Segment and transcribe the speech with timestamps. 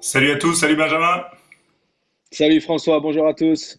[0.00, 1.24] Salut à tous, salut Benjamin.
[2.32, 3.78] Salut François, bonjour à tous.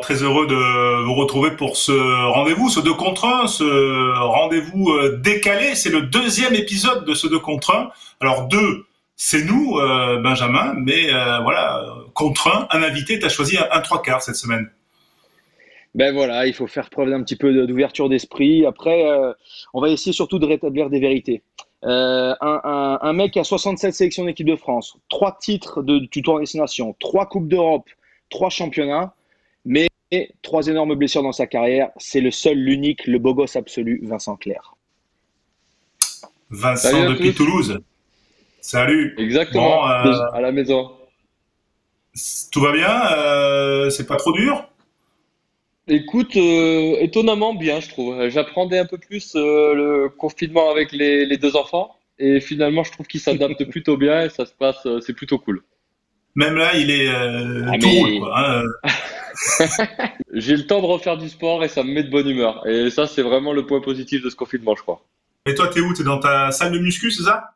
[0.00, 1.92] très heureux de vous retrouver pour ce
[2.32, 5.74] rendez-vous, ce 2 contre 1, ce rendez-vous euh, décalé.
[5.74, 7.90] C'est le deuxième épisode de ce 2 contre 1.
[8.20, 8.86] Alors 2,
[9.16, 13.80] c'est nous, euh, Benjamin, mais euh, voilà, contre 1, un invité, tu as choisi un,
[13.80, 14.70] 3 quarts cette semaine.
[15.96, 18.64] Ben voilà, il faut faire preuve d'un petit peu d'ouverture d'esprit.
[18.66, 19.04] Après,
[19.74, 21.42] on va essayer surtout de rétablir des vérités.
[21.84, 26.22] Euh, un, un, mec qui a 67 sélections d'équipe de France, 3 titres de, du
[26.22, 27.88] tour destination, 3 Coupes d'Europe,
[28.30, 29.14] 3 championnats,
[29.64, 29.86] mais
[30.42, 31.90] 3 énormes blessures dans sa carrière.
[31.96, 34.74] C'est le seul, l'unique, le beau gosse absolu, Vincent Clerc.
[36.50, 37.80] Vincent depuis Toulouse.
[38.60, 39.14] Salut.
[39.18, 40.90] Exactement, euh, à la maison.
[42.50, 44.68] Tout va bien euh, C'est pas trop dur?
[45.88, 48.28] Écoute, euh, étonnamment bien, je trouve.
[48.28, 53.06] J'apprenais un peu plus euh, le confinement avec les, deux enfants et finalement, je trouve
[53.06, 55.62] qu'ils s'adaptent plutôt bien et ça se passe, euh, c'est plutôt cool.
[56.34, 58.62] Même là, il est ah, tout roule, quoi, hein.
[60.34, 62.66] J'ai le temps de refaire du sport et ça me met de bonne humeur.
[62.66, 65.02] Et ça, c'est vraiment le point positif de ce confinement, je crois.
[65.46, 67.54] Et toi, t'es où T'es dans ta salle de muscu, c'est ça?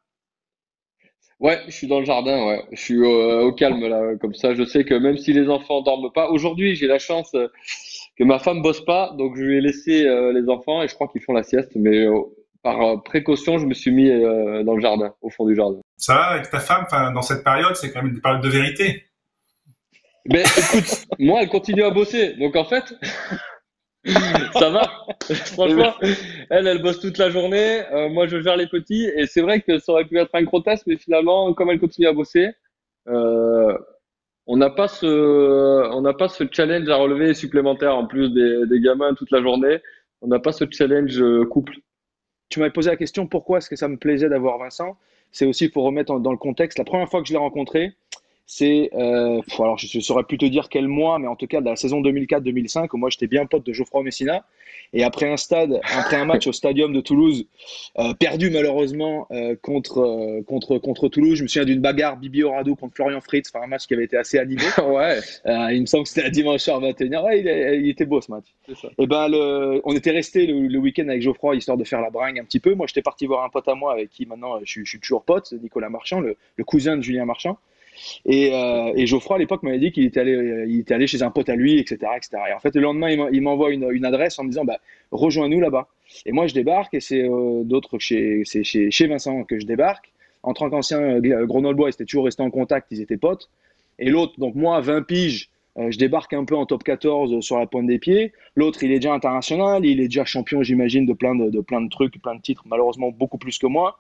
[1.41, 2.65] Ouais, je suis dans le jardin, ouais.
[2.73, 4.55] Je suis au calme là, comme ça.
[4.55, 7.35] Je sais que même si les enfants dorment pas, aujourd'hui, j'ai la chance
[8.21, 10.95] que ma femme bosse pas, donc je lui ai laissé euh, les enfants et je
[10.95, 12.21] crois qu'ils font la sieste, mais euh,
[12.63, 15.79] par euh, précaution, je me suis mis dans le jardin, au fond du jardin.
[15.97, 19.05] Ça va avec ta femme, dans cette période, c'est quand même une période de vérité.
[20.27, 22.95] Mais écoute, moi, elle continue à bosser, donc en fait,
[24.53, 24.83] ça va.
[25.55, 25.95] Franchement,
[26.51, 27.81] elle, elle bosse toute la journée.
[28.11, 29.11] moi, je gère les petits.
[29.17, 32.07] Et c'est vrai que ça aurait pu être un grotesque, mais finalement, comme elle continue
[32.07, 32.51] à bosser,
[33.09, 33.79] euh,
[34.53, 38.81] on n'a pas ce, on n'a pas ce challenge à relever supplémentaire en plus des,
[38.81, 39.79] gamins toute la journée.
[40.23, 41.77] On n'a pas ce challenge euh, couple.
[42.49, 44.97] Tu m'avais posé la question pourquoi est-ce que ça me plaisait d'avoir Vincent?
[45.31, 46.79] C'est aussi pour remettre dans le contexte.
[46.79, 47.93] La première fois que je l'ai rencontré,
[48.53, 51.61] c'est, euh, alors je ne saurais plus te dire quel mois, mais en tout cas
[51.61, 54.45] de la saison 2004-2005, où moi j'étais bien pote de Geoffroy Messina.
[54.93, 57.47] Et après un stade, après un match au Stadium de Toulouse,
[58.01, 62.75] euh, perdu malheureusement euh, contre, contre, contre Toulouse, je me souviens d'une bagarre Bibi Oradou
[62.75, 64.63] contre Florian Fritz, enfin un match qui avait été assez animé.
[64.85, 65.21] ouais.
[65.73, 67.25] il me semble que c'était un dimanche soir 21h.
[67.25, 68.47] Ouais, il, il, était beau ce match.
[68.99, 72.41] Et ben le, on était resté le, week-end avec Geoffroy histoire de faire la bringue
[72.41, 72.75] un petit peu.
[72.75, 75.23] Moi j'étais parti voir un pote à moi avec qui maintenant je, je suis toujours
[75.23, 77.57] pote, Nicolas Marchand, le, le cousin de Julien Marchand.
[78.27, 81.23] Et, euh, et Geoffroy, à l'époque, m'avait dit qu'il était, allé, il était allé chez
[81.23, 82.13] un pote à lui, etc.
[82.17, 82.43] etc.
[82.51, 84.79] Et en fait, le lendemain, il m'envoie une, adresse en me disant bah,
[85.11, 85.89] Rejoins-nous là-bas.
[86.27, 90.13] Et moi, je débarque et c'est euh, d'autres chez, chez, chez Vincent que je débarque.
[90.43, 93.51] En tant qu'ancien euh, Grenoblois, ils étaient toujours restés en contact, ils étaient potes.
[93.99, 97.59] Et l'autre, donc moi, 20 piges, euh, je débarque un peu en top 14 sur
[97.59, 98.33] la pointe des pieds.
[98.57, 101.81] L'autre, il est déjà international, il est déjà champion, j'imagine, de plein de, de plein
[101.81, 103.99] de trucs, plein de titres, malheureusement beaucoup plus que moi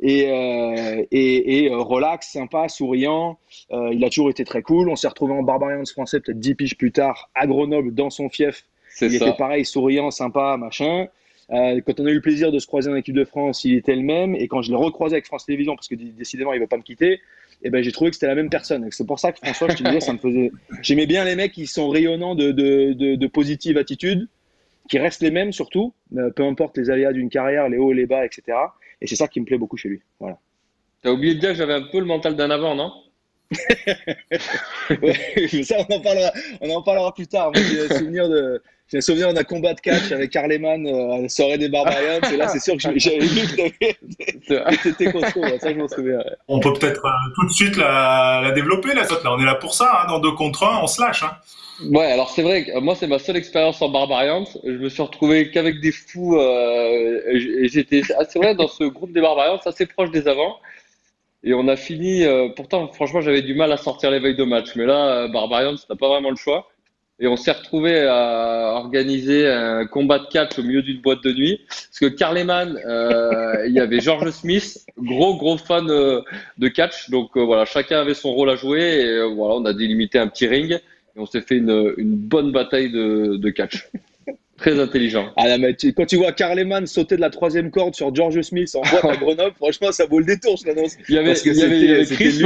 [0.00, 3.38] et, euh, et, et, euh, relax, sympa, souriant.
[3.72, 4.88] Euh, il a toujours été très cool.
[4.88, 8.28] On s'est retrouvé en Barbarians français peut-être 10 piges plus tard à Grenoble dans son
[8.28, 8.64] fief.
[9.00, 11.06] Il était pareil, souriant, sympa, machin.
[11.50, 13.74] Euh, quand on a eu le plaisir de se croiser en équipe de France, il
[13.74, 14.34] était le même.
[14.34, 16.76] Et quand je l'ai recroisé avec France Télévisions, parce que décidément il ne va pas
[16.76, 17.20] me quitter,
[17.62, 18.86] eh ben, j'ai trouvé que c'était la même personne.
[18.90, 20.50] C'est pour ça que François, je te disais, ça me faisait.
[20.82, 24.28] J'aimais bien les mecs qui sont rayonnants de, de, de, de positive attitude,
[24.88, 25.94] qui restent les mêmes surtout,
[26.34, 28.58] peu importe les aléas d'une carrière, les hauts et les bas, etc.
[29.02, 30.00] Et c'est ça qui me plaît beaucoup chez lui.
[30.20, 30.38] Voilà.
[31.02, 32.92] T'as oublié de dire que j'avais un peu le mental d'un avant, non?
[35.64, 37.50] Ça, on en parlera, on en parlera plus tard.
[37.54, 41.28] J'ai un souvenir de, j'ai souvenir d'un combat de catch avec Carleman euh, à la
[41.28, 42.20] soirée des Barbarians.
[42.30, 45.42] Et là, c'est sûr que j'avais vu que t'étais costaud.
[45.58, 46.18] Ça, je m'en souviens.
[46.48, 49.32] On peut peut-être euh, tout de suite la, la développer, là, là.
[49.32, 50.02] On est là pour ça.
[50.02, 51.22] Hein, dans deux contre un, on se lâche.
[51.22, 51.36] Hein.
[51.90, 54.44] Ouais, alors c'est vrai que moi, c'est ma seule expérience en Barbarians.
[54.62, 56.36] Je me suis retrouvé qu'avec des fous.
[56.36, 60.58] Euh, et j'étais assez vrai dans ce groupe des Barbarians, assez proche des avants.
[61.44, 62.24] Et on a fini.
[62.24, 64.76] Euh, pourtant, franchement, j'avais du mal à sortir les veilles de match.
[64.76, 66.68] Mais là, euh, Barbarians, t'as pas vraiment le choix.
[67.22, 71.32] Et on s'est retrouvé à organiser un combat de catch au milieu d'une boîte de
[71.32, 71.60] nuit.
[71.68, 77.10] Parce que Carleman, euh, il y avait George Smith, gros gros fan de catch.
[77.10, 78.80] Donc voilà, chacun avait son rôle à jouer.
[78.80, 80.72] Et voilà, on a délimité un petit ring.
[80.72, 80.80] Et
[81.20, 83.88] on s'est fait une, une, bonne bataille de, de catch.
[84.56, 85.32] Très intelligent.
[85.36, 85.46] Ah
[85.96, 89.16] quand tu vois Carleman sauter de la troisième corde sur George Smith en boîte à
[89.20, 90.96] Grenoble, franchement, ça vaut le détour, je l'annonce.
[91.08, 92.42] Il y avait, il y avait, Chris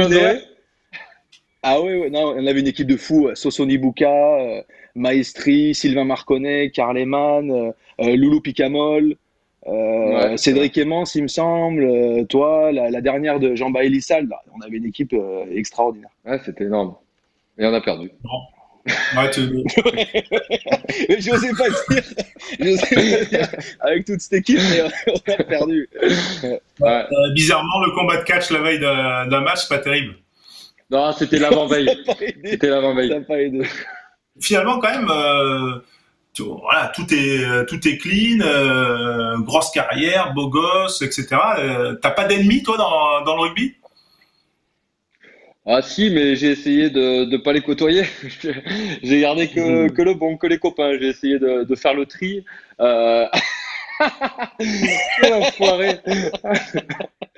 [1.69, 3.29] Ah oui, ouais, non, on avait une équipe de fous.
[3.33, 4.61] Sosoni Buka, euh,
[4.95, 9.17] Maestri, Sylvain Marconnet, Carleman, euh, euh, Loulou Picamol.
[9.67, 13.91] Euh, Cédric Aimant, il me semble, toi, la, la, dernière de Jean-Baël
[14.55, 15.13] on avait une équipe
[15.51, 16.09] extraordinaire.
[16.25, 16.95] Ouais, c'était énorme.
[17.57, 18.11] Et on a perdu.
[19.17, 19.41] Ouais, tu...
[21.19, 22.03] J'osais pas dire.
[22.61, 23.49] J'osais pas dire
[23.81, 25.89] avec toute cette équipe, mais on a perdu.
[26.01, 26.61] Ouais.
[26.81, 30.15] Euh, bizarrement, le combat de catch la veille d'un match, pas terrible.
[30.89, 32.03] Non, c'était l'avant-veille.
[32.45, 33.23] c'était l'avant-veille.
[34.39, 35.79] Finalement, quand même, euh,
[36.39, 41.27] voilà, tout est tout est clean, euh, grosse carrière, beau gosse, etc.
[41.59, 43.75] Euh, T'as pas d'ennemis toi dans, dans le rugby?
[45.65, 48.03] Ah si, mais j'ai essayé de ne pas les côtoyer.
[49.03, 50.97] j'ai gardé que, que, le bon, que les copains.
[50.97, 52.45] J'ai essayé de, de, faire le tri.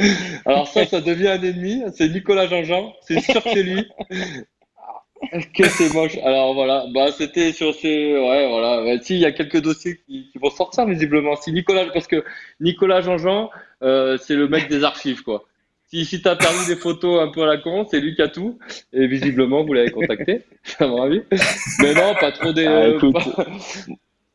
[0.01, 0.41] Euh...
[0.45, 1.83] Alors ça, ça devient un ennemi.
[1.93, 2.93] C'est Nicolas Jean-Jean.
[3.01, 3.85] C'est sûr que c'est lui.
[5.53, 6.17] Que c'est moche.
[6.23, 8.97] Alors voilà, bah c'était sur ces, ouais voilà.
[9.01, 11.35] si il y a quelques dossiers qui, qui, vont sortir visiblement.
[11.35, 12.23] Si Nicolas, parce que
[12.61, 13.49] Nicolas Jean-Jean,
[13.83, 15.43] euh, c'est le mec des archives quoi.
[15.87, 18.21] Si, si tu as perdu des photos un peu à la con, c'est lui qui
[18.21, 18.59] a tout.
[18.93, 20.43] Et visiblement, vous l'avez contacté,
[20.79, 21.21] à mon avis.
[21.81, 22.91] Mais non, pas trop des, ah,
[23.35, 23.45] pas,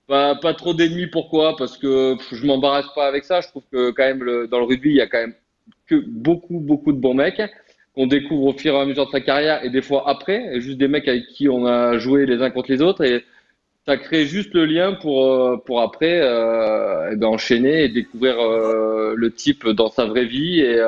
[0.06, 1.06] pas, trop d'ennemis.
[1.06, 1.56] Pourquoi?
[1.56, 3.41] Parce que je m'embarrasse pas avec ça.
[3.41, 5.35] Je trouve que quand même, dans le rugby, il y a quand même
[5.87, 7.43] que beaucoup, beaucoup de bons mecs
[7.95, 10.61] qu'on découvre au fur et à mesure de sa carrière et des fois après, et
[10.61, 13.25] juste des mecs avec qui on a joué les uns contre les autres et
[13.87, 18.41] ça crée juste le lien pour euh, pour après euh, eh ben enchaîner et découvrir
[18.41, 20.81] euh, le type dans sa vraie vie et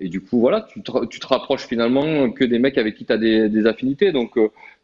[0.00, 3.04] et du coup, voilà, tu te, tu te rapproches finalement que des mecs avec qui
[3.06, 4.10] tu as des, affinités.
[4.10, 4.36] Donc,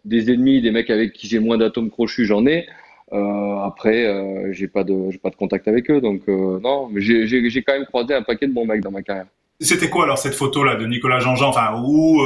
[0.05, 2.69] des ennemis, des mecs avec qui j'ai moins d'atomes crochus, j'en ai.
[3.13, 6.01] Euh, après, euh, j'ai pas de, j'ai pas de contact avec eux.
[6.01, 9.03] Donc, euh, non, mais j'ai quand même croisé un paquet de bons mecs dans ma
[9.03, 9.27] carrière.
[9.59, 12.23] C'était quoi alors cette photo là de Nicolas Jean-Jean, enfin ou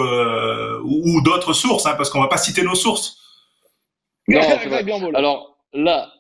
[0.84, 3.19] ou, d'autres sources, hein, parce qu'on va pas citer nos sources.
[4.28, 4.40] Non,
[5.14, 6.12] alors là,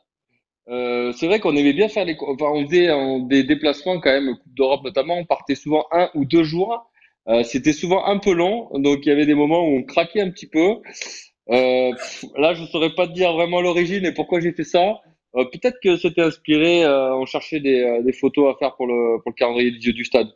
[0.68, 2.88] euh, c'est vrai qu'on aimait bien faire les, enfin, on faisait
[3.28, 6.90] des déplacements quand même, Coupe d'Europe notamment, on partait souvent un ou deux jours.
[7.28, 10.20] Euh, c'était souvent un peu long, donc il y avait des moments où on craquait
[10.20, 10.76] un petit peu.
[11.50, 11.90] Euh,
[12.36, 15.00] là, je saurais pas te dire vraiment l'origine et pourquoi j'ai fait ça.
[15.36, 19.20] Euh, peut-être que c'était inspiré, euh, on cherchait des, des, photos à faire pour le,
[19.22, 20.28] pour le calendrier des yeux du stade.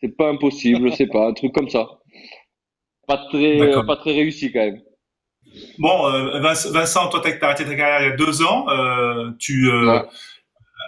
[0.00, 1.98] C'est pas impossible, je sais pas, un truc comme ça.
[3.06, 4.80] Pas très, pas très réussi quand même.
[5.78, 8.68] Bon, euh, Vincent, toi, tu as arrêté ta carrière il y a deux ans.
[8.68, 10.00] Euh, tu euh,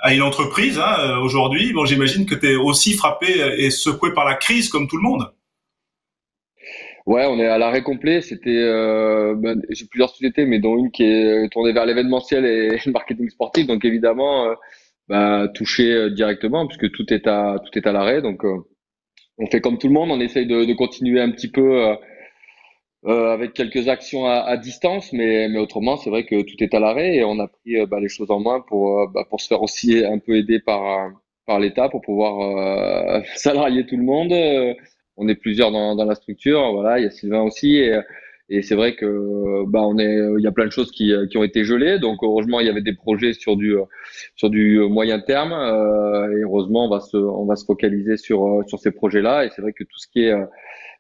[0.03, 1.73] as une entreprise hein, aujourd'hui.
[1.73, 3.27] Bon, j'imagine que tu es aussi frappé
[3.59, 5.33] et secoué par la crise comme tout le monde.
[7.07, 8.21] Ouais, on est à l'arrêt complet.
[8.21, 8.63] C'était,
[9.37, 13.31] ben, j'ai plusieurs sociétés, mais dont une qui est tournée vers l'événementiel et le marketing
[13.31, 13.67] sportif.
[13.67, 14.55] Donc évidemment,
[15.09, 18.23] bah, touché directement puisque tout est à tout est à l'arrêt.
[18.23, 18.43] Donc
[19.39, 20.11] on fait comme tout le monde.
[20.11, 21.97] On essaye de, de continuer un petit peu
[23.07, 26.75] euh, avec quelques actions à, à, distance, mais, mais autrement, c'est vrai que tout est
[26.75, 29.25] à l'arrêt et on a pris euh, bah, les choses en main pour, euh, bah,
[29.31, 31.11] pour se faire aussi un peu aider par,
[31.47, 34.33] par l'État pour pouvoir salarier tout le monde.
[35.17, 37.99] On est plusieurs dans, dans la structure, voilà, il y a Sylvain aussi et,
[38.49, 41.37] et c'est vrai que bah on est, il y a plein de choses qui, qui
[41.37, 41.99] ont été gelées.
[41.99, 43.75] Donc heureusement, il y avait des projets sur du
[44.37, 45.53] sur du moyen terme.
[45.53, 49.47] et heureusement, on va se on va se focaliser sur sur ces projets-là.
[49.47, 50.35] Et c'est vrai que tout ce qui est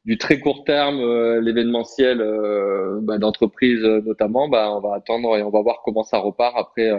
[0.07, 5.37] du très court terme, euh, l'événementiel euh, bah, d'entreprise euh, notamment, bah, on va attendre
[5.37, 6.91] et on va voir comment ça repart après,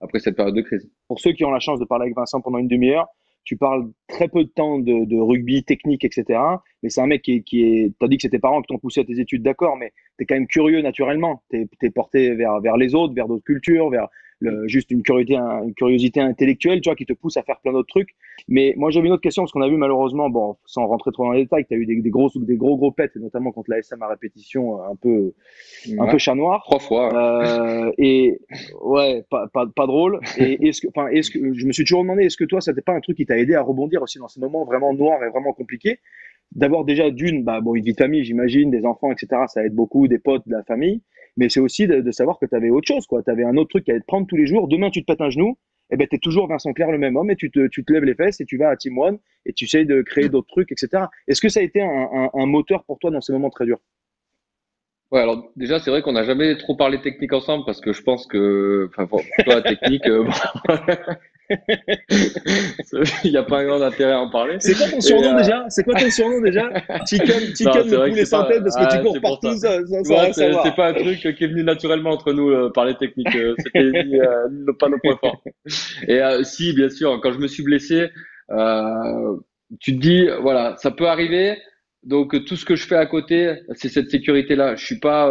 [0.00, 0.90] après cette période de crise.
[1.06, 3.06] Pour ceux qui ont la chance de parler avec Vincent pendant une demi-heure,
[3.44, 6.38] tu parles très peu de temps de, de rugby technique, etc.
[6.82, 9.04] Mais c'est un mec qui est, t'as dit que c'était parents qui t'ont poussé à
[9.04, 11.42] tes études, d'accord, mais t'es quand même curieux naturellement.
[11.50, 14.08] T'es es porté vers, vers les autres, vers d'autres cultures, vers,
[14.66, 17.88] juste une curiosité, une curiosité intellectuelle, tu vois, qui te pousse à faire plein d'autres
[17.88, 18.10] trucs.
[18.48, 21.24] Mais moi, j'avais une autre question, parce qu'on a vu malheureusement, bon, sans rentrer trop
[21.24, 23.52] dans les détails, que tu as eu des, des, gros, des gros, gros pets, notamment
[23.52, 25.34] contre la SM à répétition, un peu,
[25.98, 26.62] un peu chat noir.
[26.64, 27.14] Trois fois.
[27.14, 28.40] Euh, et
[28.82, 30.20] ouais, pas, pas, pas drôle.
[30.38, 32.82] Et est-ce que, enfin, est-ce que, je me suis toujours demandé, est-ce que toi, c'était
[32.82, 35.28] pas un truc qui t'a aidé à rebondir aussi dans ces moments vraiment noirs et
[35.28, 36.00] vraiment compliqués?
[36.52, 39.42] D'avoir déjà d'une, bah, bon, une vie de famille, j'imagine, des enfants, etc.
[39.46, 41.00] Ça aide beaucoup, des potes, de la famille
[41.36, 43.22] mais c'est aussi de, savoir que tu avais autre chose, quoi.
[43.22, 44.68] Tu avais un autre truc qui allait te prendre tous les jours.
[44.68, 45.56] Demain, tu te pètes un genou,
[45.90, 47.84] et eh ben, tu es toujours Vincent Clair, le même homme, et tu te, tu
[47.84, 50.28] te lèves les fesses et tu vas à Team One et tu essayes de créer
[50.28, 51.04] d'autres trucs, etc.
[51.26, 53.80] Est-ce que ça a été un, un, moteur pour toi dans ces moments très durs?
[55.10, 58.02] Ouais, alors déjà, c'est vrai qu'on n'a jamais trop parlé technique ensemble parce que je
[58.02, 60.24] pense que, enfin, pour toi, la technique, euh,
[63.24, 64.56] Il n'y a pas un grand intérêt à en parler.
[64.60, 65.64] C'est quoi ton surnom euh, déjà?
[65.68, 66.70] C'est quoi ton surnom déjà?
[67.08, 69.56] Chicken, chicken le poulet synthèse parce que tu cours partout.
[69.56, 69.78] Ça.
[70.32, 73.34] c'est pas un truc qui est venu naturellement entre nous euh, par les techniques.
[73.34, 73.90] Euh, c'était
[74.78, 75.42] pas nos points forts.
[76.06, 78.10] Et si, bien sûr, quand je me suis blessé,
[79.80, 81.58] tu te dis, voilà, ça peut arriver.
[82.02, 84.76] Donc tout ce que je fais à côté, c'est cette sécurité-là.
[84.76, 85.30] Je suis pas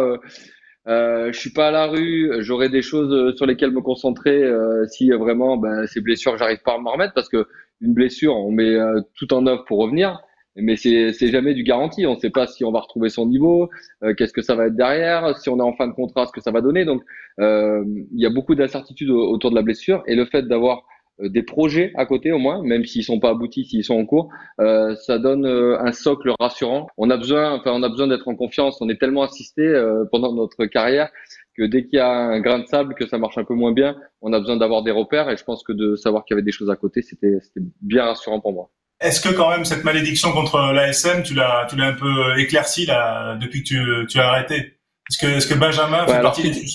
[0.88, 4.42] euh, je suis pas à la rue, j'aurai des choses euh, sur lesquelles me concentrer
[4.42, 7.46] euh, si vraiment ben, ces blessures, j'arrive pas à m'en remettre parce que
[7.80, 8.76] une blessure, on met
[9.14, 10.20] tout en œuvre pour revenir.
[10.56, 12.06] mais c'est jamais du garanti.
[12.06, 13.70] On ne sait pas si on va retrouver son niveau,
[14.02, 16.32] euh, qu'est-ce que ça va être derrière, si on est en fin de contrat, ce
[16.32, 16.84] que ça va donner.
[16.84, 17.02] Donc,
[17.38, 20.82] euh, il y a beaucoup d'incertitudes autour de la blessure et le fait d'avoir euh,
[21.22, 24.30] des projets à côté au moins, même s'ils sont pas aboutis, s'ils sont en cours,
[24.60, 26.88] euh, ça donne un socle rassurant.
[26.96, 28.80] On a besoin, enfin, on a besoin d'être en confiance.
[28.80, 29.62] On est tellement assisté
[30.10, 31.10] pendant notre carrière
[31.56, 33.72] que dès qu'il y a un grain de sable, que ça marche un peu moins
[33.72, 35.28] bien, on a besoin d'avoir des repères.
[35.30, 37.38] Et je pense que de savoir qu'il y avait des choses à côté, c'était
[37.80, 38.70] bien rassurant pour moi.
[39.00, 42.84] Est-ce que quand même cette malédiction contre l'ASM, tu l'as, tu l'as un peu éclairci
[42.86, 44.78] là depuis que tu, tu as arrêté?
[45.08, 46.66] Est-ce que, est-ce que Benjamin fait partie des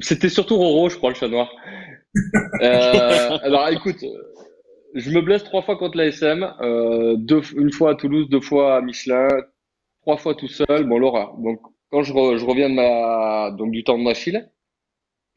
[0.00, 1.50] C'était surtout Roro, je crois, le chat noir.
[2.16, 4.04] Euh, alors, écoute,
[4.94, 8.76] je me blesse trois fois contre l'ASM, euh, deux, une fois à Toulouse, deux fois
[8.76, 9.28] à Michelin,
[10.02, 10.84] trois fois tout seul.
[10.84, 11.34] Bon, Laura.
[11.38, 14.50] Donc, quand je, je reviens de ma, donc du temps de Machille,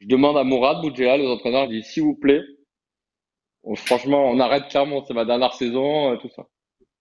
[0.00, 2.42] je demande à Mourad Boudjéal, aux entraîneurs, je dis s'il vous plaît,
[3.76, 5.04] franchement, on arrête clairement.
[5.04, 6.46] C'est ma dernière saison, euh, tout ça.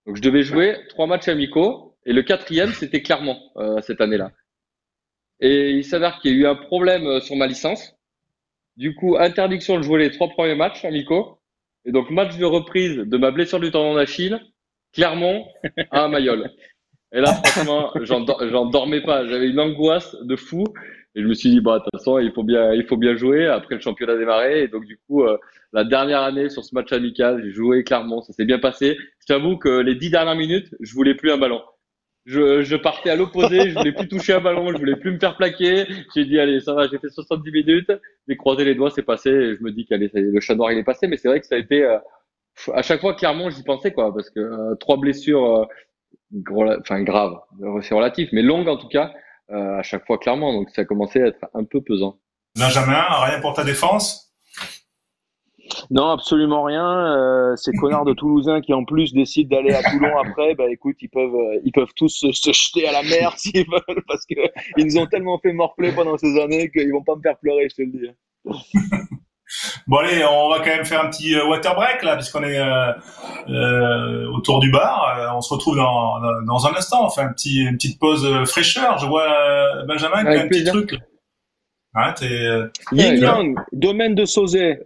[0.05, 4.31] Donc, je devais jouer trois matchs amicaux et le quatrième, c'était Clermont euh, cette année-là.
[5.39, 7.95] Et il s'avère qu'il y a eu un problème euh, sur ma licence.
[8.77, 11.39] Du coup, interdiction de jouer les trois premiers matchs amicaux.
[11.85, 14.39] Et donc, match de reprise de ma blessure du tendon d'Achille,
[14.93, 15.45] Clermont
[15.91, 16.49] à Mayol.
[17.11, 19.27] Et là, franchement, j'en dormais pas.
[19.27, 20.63] J'avais une angoisse de fou.
[21.15, 23.15] Et je me suis dit, bah, de toute façon, il faut bien, il faut bien
[23.15, 23.45] jouer.
[23.45, 24.63] Après, le championnat a démarré.
[24.63, 25.37] Et donc, du coup, euh,
[25.71, 28.23] la dernière année sur ce match amical, j'ai joué clairement.
[28.23, 28.97] Ça s'est bien passé.
[29.19, 31.61] Je t'avoue que les dix dernières minutes, je voulais plus un ballon.
[32.25, 33.69] Je, je partais à l'opposé.
[33.69, 34.71] je voulais plus toucher un ballon.
[34.71, 35.85] Je voulais plus me faire plaquer.
[36.15, 37.91] J'ai dit, allez, ça va, j'ai fait 70 minutes.
[38.27, 39.55] J'ai croisé les doigts, c'est passé.
[39.55, 41.07] Je me dis qu'allez, le chat noir, il est passé.
[41.07, 41.97] Mais c'est vrai que ça a été, euh,
[42.73, 44.13] à chaque fois, clairement, j'y pensais, quoi.
[44.13, 45.67] Parce que euh, trois blessures,
[46.79, 47.39] enfin, graves.
[47.81, 49.11] C'est relatif, mais longues en tout cas.
[49.51, 50.53] Euh, à chaque fois clairement.
[50.53, 52.17] Donc ça a commencé à être un peu pesant.
[52.57, 54.32] Benjamin, rien pour ta défense?
[55.89, 56.85] Non, absolument rien.
[56.85, 60.95] Euh, ces connards de Toulousains qui en plus décident d'aller à Toulon après, bah écoute,
[61.01, 64.39] ils peuvent, euh, ils peuvent tous se, jeter à la mer s'ils veulent parce que
[64.77, 67.67] ils nous ont tellement fait morfler pendant ces années qu'ils vont pas me faire pleurer,
[67.69, 68.07] je te le dis.
[69.87, 72.57] Bon allez, on va quand même faire un petit euh, water break là, puisqu'on est
[72.57, 72.91] euh,
[73.49, 75.33] euh, autour du bar.
[75.35, 77.05] on se retrouve dans, dans un instant.
[77.05, 78.97] On fait un petit, une petite pause fraîcheur.
[78.99, 80.95] Je vois Benjamin qui a un petit truc.
[81.95, 82.13] Hein,
[82.91, 84.81] Yin Yang, domaine de Sauzet.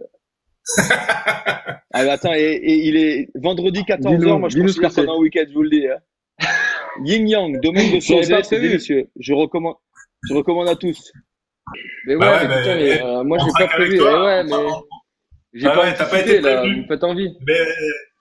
[1.92, 4.38] Ah, attends, et, il est vendredi 14h.
[4.38, 5.86] Moi, je considère ça un week-end, je vous le dis.
[5.86, 6.46] Hein.
[7.04, 9.08] Yin Yang, domaine de Sauzet, c'est délicieux.
[9.18, 9.76] Je recommande,
[10.28, 11.12] je recommande à tous.
[12.06, 13.98] Mais ouais, bah mais, putain, mais, euh, moi j'ai pas prévu.
[13.98, 14.50] Toi, ouais, mais
[15.52, 16.62] j'ai bah pas, ouais, pas été là.
[16.62, 17.28] Vous faites envie.
[17.46, 17.58] Mais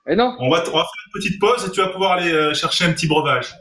[0.10, 0.36] et non.
[0.40, 2.86] On va, on va faire une petite pause et tu vas pouvoir aller euh, chercher
[2.86, 3.54] un petit breuvage.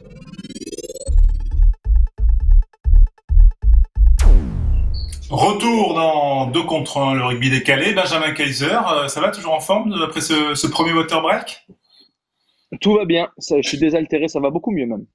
[5.30, 7.92] Retour dans 2 contre 1, le rugby décalé.
[7.92, 11.66] Benjamin Kaiser, euh, ça va toujours en forme après ce, ce premier water break?
[12.80, 15.06] Tout va bien, ça, je suis désaltéré, ça va beaucoup mieux même.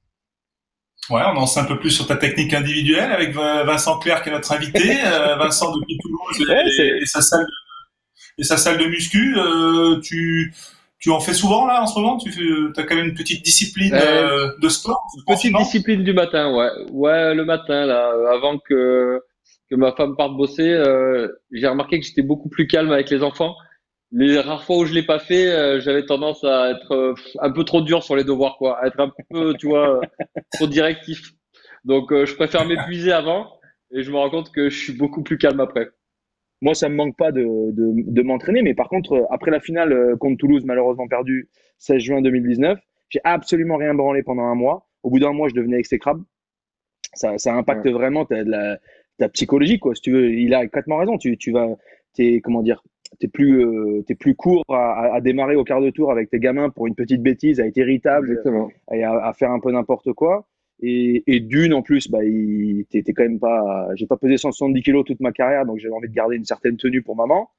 [1.10, 4.30] Ouais, on en sait un peu plus sur ta technique individuelle avec Vincent Clerc qui
[4.30, 4.98] est notre invité.
[5.06, 6.68] Euh, Vincent depuis Toulouse
[7.02, 9.36] et, sa salle de, et sa salle de muscu.
[9.38, 10.54] Euh, tu,
[11.00, 12.18] tu en fais souvent là en ce moment?
[12.18, 16.70] Tu as quand même une petite discipline euh, de sport Petite discipline du matin, ouais.
[16.92, 19.22] Ouais, le matin là, avant que
[19.72, 20.84] que ma femme parte bosser,
[21.52, 23.56] j'ai remarqué que j'étais beaucoup plus calme avec les enfants.
[24.14, 27.50] Les rares fois où je l'ai pas fait, euh, j'avais tendance à être euh, un
[27.50, 30.02] peu trop dur sur les devoirs, quoi, à être un peu, tu vois,
[30.54, 31.32] trop directif.
[31.86, 33.48] Donc, euh, je préfère m'épuiser avant
[33.92, 35.90] et je me rends compte que je suis beaucoup plus calme après.
[36.62, 40.18] Moi, ça me manque pas de, de, de m'entraîner, mais par contre, après la finale
[40.20, 41.50] contre Toulouse, malheureusement perdue
[41.80, 44.90] 16 juin 2019, j'ai absolument rien branlé pendant un mois.
[45.04, 46.24] Au bout d'un mois, je devenais exécrable.
[47.14, 48.78] Ça, ça impacte vraiment la,
[49.22, 49.94] ta psychologie, quoi.
[49.94, 51.18] Si tu veux, il a complètement raison.
[51.18, 51.68] Tu, tu vas,
[52.14, 52.84] t'es, comment dire,
[53.20, 56.40] t'es plus euh, t'es plus court à, à, démarrer au quart de tour avec tes
[56.40, 58.42] gamins pour une petite bêtise, à être irritable
[58.92, 60.48] et à, à, faire un peu n'importe quoi.
[60.82, 62.20] Et, et d'une en plus, bah,
[62.90, 66.10] t'es quand même pas, j'ai pas pesé 170 kilos toute ma carrière, donc j'avais envie
[66.10, 67.50] de garder une certaine tenue pour maman.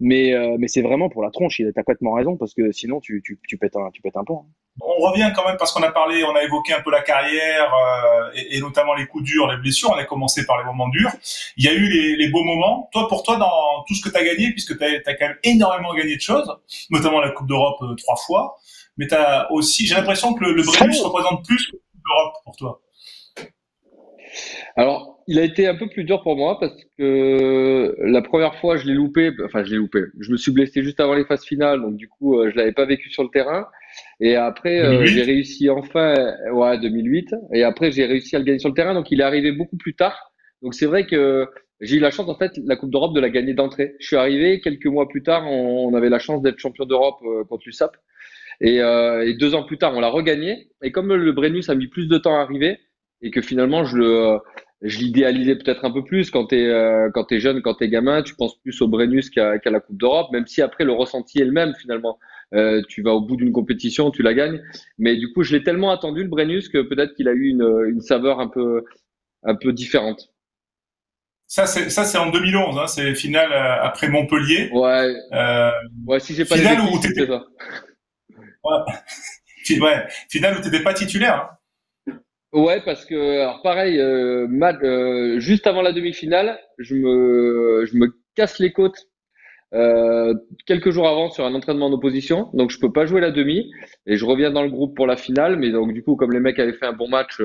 [0.00, 3.00] Mais, euh, mais c'est vraiment pour la tronche, il a complètement raison, parce que sinon
[3.00, 4.40] tu, tu, tu pètes un, tu pètes un pont.
[4.40, 4.52] Hein.
[4.80, 7.72] On revient quand même parce qu'on a parlé, on a évoqué un peu la carrière
[7.72, 9.90] euh, et, et, notamment les coups durs, les blessures.
[9.90, 11.12] On a commencé par les moments durs.
[11.56, 12.88] Il y a eu les, les beaux moments.
[12.92, 15.28] Toi, pour toi, dans tout ce que tu as gagné, puisque tu as, as, quand
[15.28, 16.52] même énormément gagné de choses,
[16.90, 18.56] notamment la Coupe d'Europe euh, trois fois,
[18.96, 22.02] mais tu as aussi, j'ai l'impression que le, le Brennus représente plus que la Coupe
[22.04, 22.80] d'Europe pour toi.
[24.76, 28.76] Alors, il a été un peu plus dur pour moi parce que la première fois,
[28.76, 29.32] je l'ai loupé.
[29.44, 30.00] Enfin, je l'ai loupé.
[30.20, 32.72] Je me suis blessé juste avant les phases finales, donc du coup, euh, je l'avais
[32.72, 33.66] pas vécu sur le terrain.
[34.20, 36.14] Et après, euh, j'ai réussi enfin,
[36.52, 37.34] ouais, 2008.
[37.52, 38.94] Et après, j'ai réussi à le gagner sur le terrain.
[38.94, 40.32] Donc, il est arrivé beaucoup plus tard.
[40.62, 41.48] Donc, c'est vrai que
[41.80, 43.94] j'ai eu la chance, en fait, la Coupe d'Europe de la gagner d'entrée.
[44.00, 45.46] Je suis arrivé quelques mois plus tard.
[45.50, 47.96] On, avait la chance d'être champion d'Europe euh, contre l'USAP.
[48.60, 50.70] Et, euh, et deux ans plus tard, on l'a regagné.
[50.82, 52.78] Et comme le Brennus a mis plus de temps à arriver
[53.24, 54.38] et que finalement je le
[54.84, 57.84] je l'idéalisais peut-être un peu plus quand tu es, euh, quand es jeune, quand tu
[57.84, 60.92] es gamin, tu penses plus au Brennus qu'à la Coupe d'Europe, même si après le
[60.92, 62.18] ressenti est le même finalement.
[62.52, 64.62] Euh, tu vas au bout d'une compétition, tu la gagnes.
[64.98, 67.86] Mais du coup, je l'ai tellement attendu le Brennus que peut-être qu'il a eu une,
[67.88, 68.84] une saveur un peu,
[69.42, 70.34] un peu différente.
[71.46, 72.78] Ça, c'est ça, c'est en 2011.
[72.78, 74.70] Hein, c'est finale euh, après Montpellier.
[74.72, 75.14] Ouais.
[75.32, 75.70] Euh,
[76.06, 77.28] ouais, si j'ai pas finale où t'étais.
[77.28, 77.38] Ouais.
[79.80, 80.06] ouais.
[80.30, 81.50] Finale où t'étais pas titulaire.
[81.50, 81.58] Hein.
[82.54, 84.46] Ouais, parce que alors pareil, euh,
[84.84, 89.08] euh, juste avant la demi-finale, je me je me casse les côtes
[89.74, 90.34] euh,
[90.66, 93.72] quelques jours avant sur un entraînement d'opposition, donc je peux pas jouer la demi
[94.06, 95.58] et je reviens dans le groupe pour la finale.
[95.58, 97.40] Mais donc du coup, comme les mecs avaient fait un bon match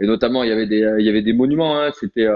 [0.00, 2.28] et notamment il y avait des il y avait des monuments, hein, c'était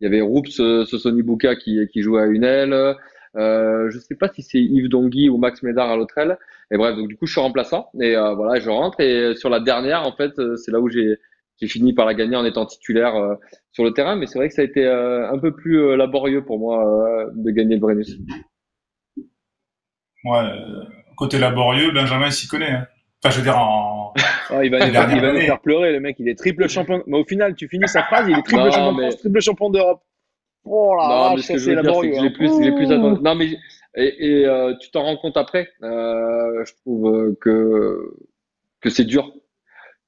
[0.00, 0.52] il y avait Roups
[0.86, 2.96] Sosoni Buka qui qui jouait à une aile.
[3.36, 6.38] Euh, je sais pas si c'est Yves Dongui ou Max Médard à l'autre aile.
[6.70, 9.60] Et bref, donc du coup je suis remplaçant et voilà, je rentre et sur la
[9.60, 11.18] dernière en fait c'est là où j'ai
[11.64, 13.36] j'ai fini par la gagner en étant titulaire euh,
[13.72, 15.96] sur le terrain, mais c'est vrai que ça a été euh, un peu plus euh,
[15.96, 16.84] laborieux pour moi
[17.34, 18.18] de gagner le Brennus.
[20.24, 20.42] Ouais,
[21.16, 22.70] côté laborieux, Benjamin s'y connaît.
[22.70, 22.86] Hein.
[23.22, 24.12] Enfin, je veux dire en.
[24.50, 26.16] Oh, il va, nous faire, il va nous faire pleurer, le mec.
[26.18, 27.02] Il est triple champion.
[27.06, 29.70] Mais au final, tu finis sa phrase, il est triple champion de France, triple champion
[29.70, 30.02] d'Europe.
[30.64, 32.14] Oh là là, c'est laborieux.
[32.20, 33.48] J'ai plus, j'ai plus Non, mais
[33.96, 35.68] et, et tu t'en rends compte après.
[35.80, 38.14] je trouve que
[38.80, 39.32] que c'est dur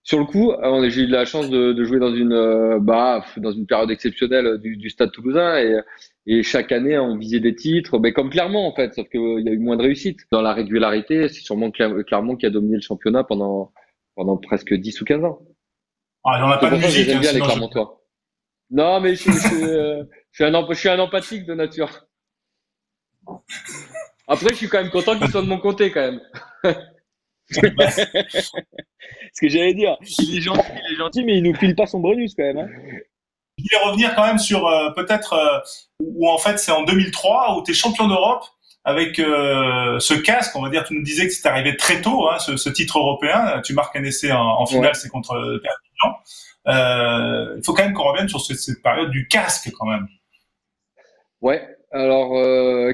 [0.06, 0.52] sur le coup,
[0.88, 3.90] j'ai eu de la chance de, de jouer dans une, euh, bah, dans une période
[3.90, 5.80] exceptionnelle du, du Stade Toulousain et,
[6.26, 9.48] et, chaque année on visait des titres, mais comme Clermont en fait, sauf qu'il y
[9.48, 10.20] a eu moins de réussite.
[10.30, 13.72] Dans la régularité, c'est sûrement Clermont qui a dominé le championnat pendant
[14.14, 15.40] pendant presque 10 ou 15 ans.
[16.24, 17.06] Ah, il en a pas de musique.
[17.06, 18.00] J'aime bien les Clermontois.
[18.70, 22.06] Non, mais je, je, euh, je, suis un, je suis un empathique de nature.
[24.28, 26.20] Après, je suis quand même content qu'ils soient de mon côté quand même.
[29.34, 31.86] Ce que j'allais dire, il est gentil, il est gentil, mais il nous file pas
[31.86, 32.58] son bonus quand même.
[32.58, 32.68] Hein.
[33.58, 35.58] Je voulais revenir quand même sur euh, peut-être euh,
[36.00, 38.44] où en fait c'est en 2003 où tu es champion d'Europe
[38.84, 40.54] avec euh, ce casque.
[40.56, 42.98] On va dire, tu nous disais que c'est arrivé très tôt, hein, ce, ce, titre
[42.98, 43.60] européen.
[43.64, 47.56] Tu marques un essai en, en finale, c'est contre Perpignan.
[47.56, 50.06] Il faut quand même qu'on revienne sur cette, cette, période du casque quand même.
[51.40, 51.66] Ouais.
[51.92, 52.32] Alors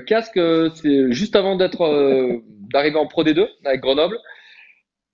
[0.06, 0.38] casque,
[0.76, 2.40] c'est juste avant d'être
[2.72, 4.16] d'arriver en Pro D2 avec Grenoble.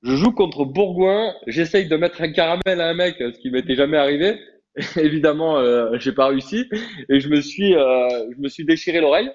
[0.02, 3.74] Je joue contre Bourgoin, j'essaye de mettre un caramel à un mec, ce qui m'était
[3.74, 4.38] jamais arrivé.
[4.96, 6.66] Évidemment, euh, j'ai pas réussi
[7.08, 9.30] et je me suis, euh, je me suis déchiré l'oreille.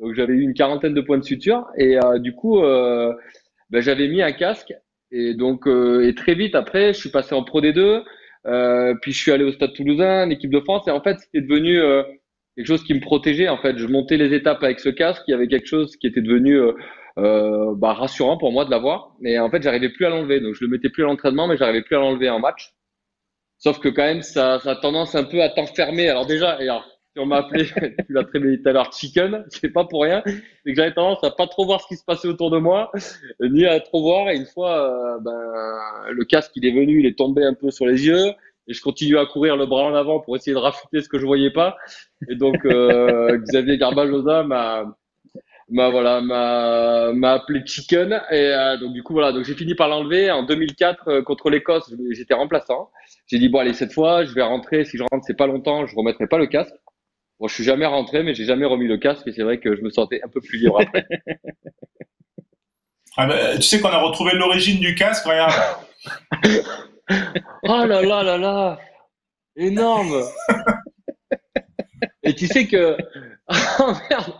[0.00, 3.12] Donc j'avais eu une quarantaine de points de suture et euh, du coup, euh,
[3.70, 4.72] ben, j'avais mis un casque
[5.12, 8.02] et donc euh, et très vite après, je suis passé en Pro D2.
[9.00, 11.78] puis je suis allé au Stade Toulousain, l'équipe de France et en fait c'était devenu
[12.56, 13.48] quelque chose qui me protégeait.
[13.48, 15.22] En fait, je montais les étapes avec ce casque.
[15.28, 16.58] Il y avait quelque chose qui était devenu
[17.18, 19.14] euh, bah, rassurant pour moi de l'avoir.
[19.20, 20.40] Mais en fait, j'arrivais plus à l'enlever.
[20.40, 22.74] Donc, je le mettais plus à l'entraînement, mais j'arrivais plus à l'enlever en match.
[23.58, 26.08] Sauf que quand même, ça, ça a tendance un peu à t'enfermer.
[26.08, 26.84] Alors déjà, et alors,
[27.16, 27.64] on m'a appelé,
[28.06, 30.22] tu l'as très bien dit tout à l'heure, chicken, c'est pas pour rien.
[30.24, 32.90] C'est que j'avais tendance à pas trop voir ce qui se passait autour de moi,
[33.40, 34.30] ni à trop voir.
[34.30, 37.70] Et une fois, euh, ben, le casque, il est venu, il est tombé un peu
[37.70, 38.32] sur les yeux.
[38.66, 41.18] Et je continue à courir le bras en avant pour essayer de raffouter ce que
[41.18, 41.76] je voyais pas.
[42.28, 44.96] Et donc, euh, Xavier Garbajosa m'a,
[45.70, 49.32] m'a voilà m'a m'a appelé Chicken et euh, donc du coup voilà.
[49.32, 51.92] Donc j'ai fini par l'enlever en 2004 euh, contre l'Écosse.
[52.12, 52.90] J'étais remplaçant.
[53.26, 54.84] J'ai dit bon allez cette fois je vais rentrer.
[54.84, 56.74] Si je rentre c'est pas longtemps je remettrai pas le casque.
[57.38, 59.76] Bon je suis jamais rentré mais j'ai jamais remis le casque et c'est vrai que
[59.76, 61.06] je me sentais un peu plus libre après.
[63.16, 65.52] Ah ben, tu sais qu'on a retrouvé l'origine du casque regarde.
[67.64, 68.78] Oh là là là là.
[69.56, 70.22] Énorme.
[72.22, 72.96] Et tu sais que
[73.80, 74.32] Oh merde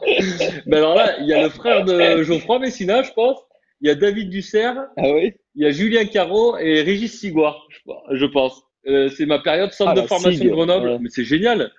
[0.66, 3.38] Ben alors là, il y a le frère de Geoffroy Messina, je pense.
[3.80, 4.76] Il y a David Dussert.
[4.96, 7.66] Ah oui Il y a Julien Caro et Régis Sigouard,
[8.12, 8.62] je pense.
[8.86, 10.98] Euh, c'est ma période centre ah, de formation de Grenoble.
[11.00, 11.72] Mais c'est génial.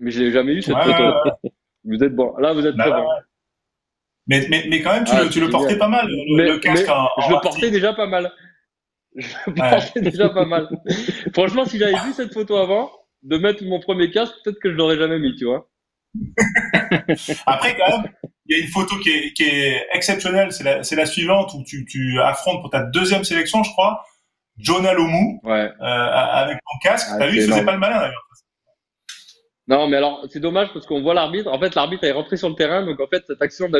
[0.00, 1.50] Mais je n'ai jamais eu cette photo.
[1.84, 2.36] Vous êtes bon.
[2.38, 3.06] Là, vous êtes très bon.
[4.26, 6.88] Mais, mais, mais quand même, tu, ah, le, tu le, portais pas mal, le, casque
[6.88, 8.32] en, Je le portais déjà pas mal.
[9.16, 10.66] Je le portais déjà pas mal.
[11.34, 12.90] Franchement, si j'avais vu cette photo avant,
[13.22, 15.68] de mettre mon premier casque, peut-être que je l'aurais jamais mis, tu vois.
[17.46, 18.12] Après, quand même,
[18.46, 20.52] il y a une photo qui est, qui est exceptionnelle.
[20.52, 24.04] C'est la, la, suivante où tu, tu, affrontes pour ta deuxième sélection, je crois,
[24.58, 25.70] Jonah Lomu ouais.
[25.80, 27.08] euh, avec ton casque.
[27.12, 28.28] Ah, T'as vu, il faisait pas le malin d'ailleurs.
[29.66, 31.50] Non, mais alors c'est dommage parce qu'on voit l'arbitre.
[31.50, 33.70] En fait, l'arbitre est rentré sur le terrain, donc en fait cette action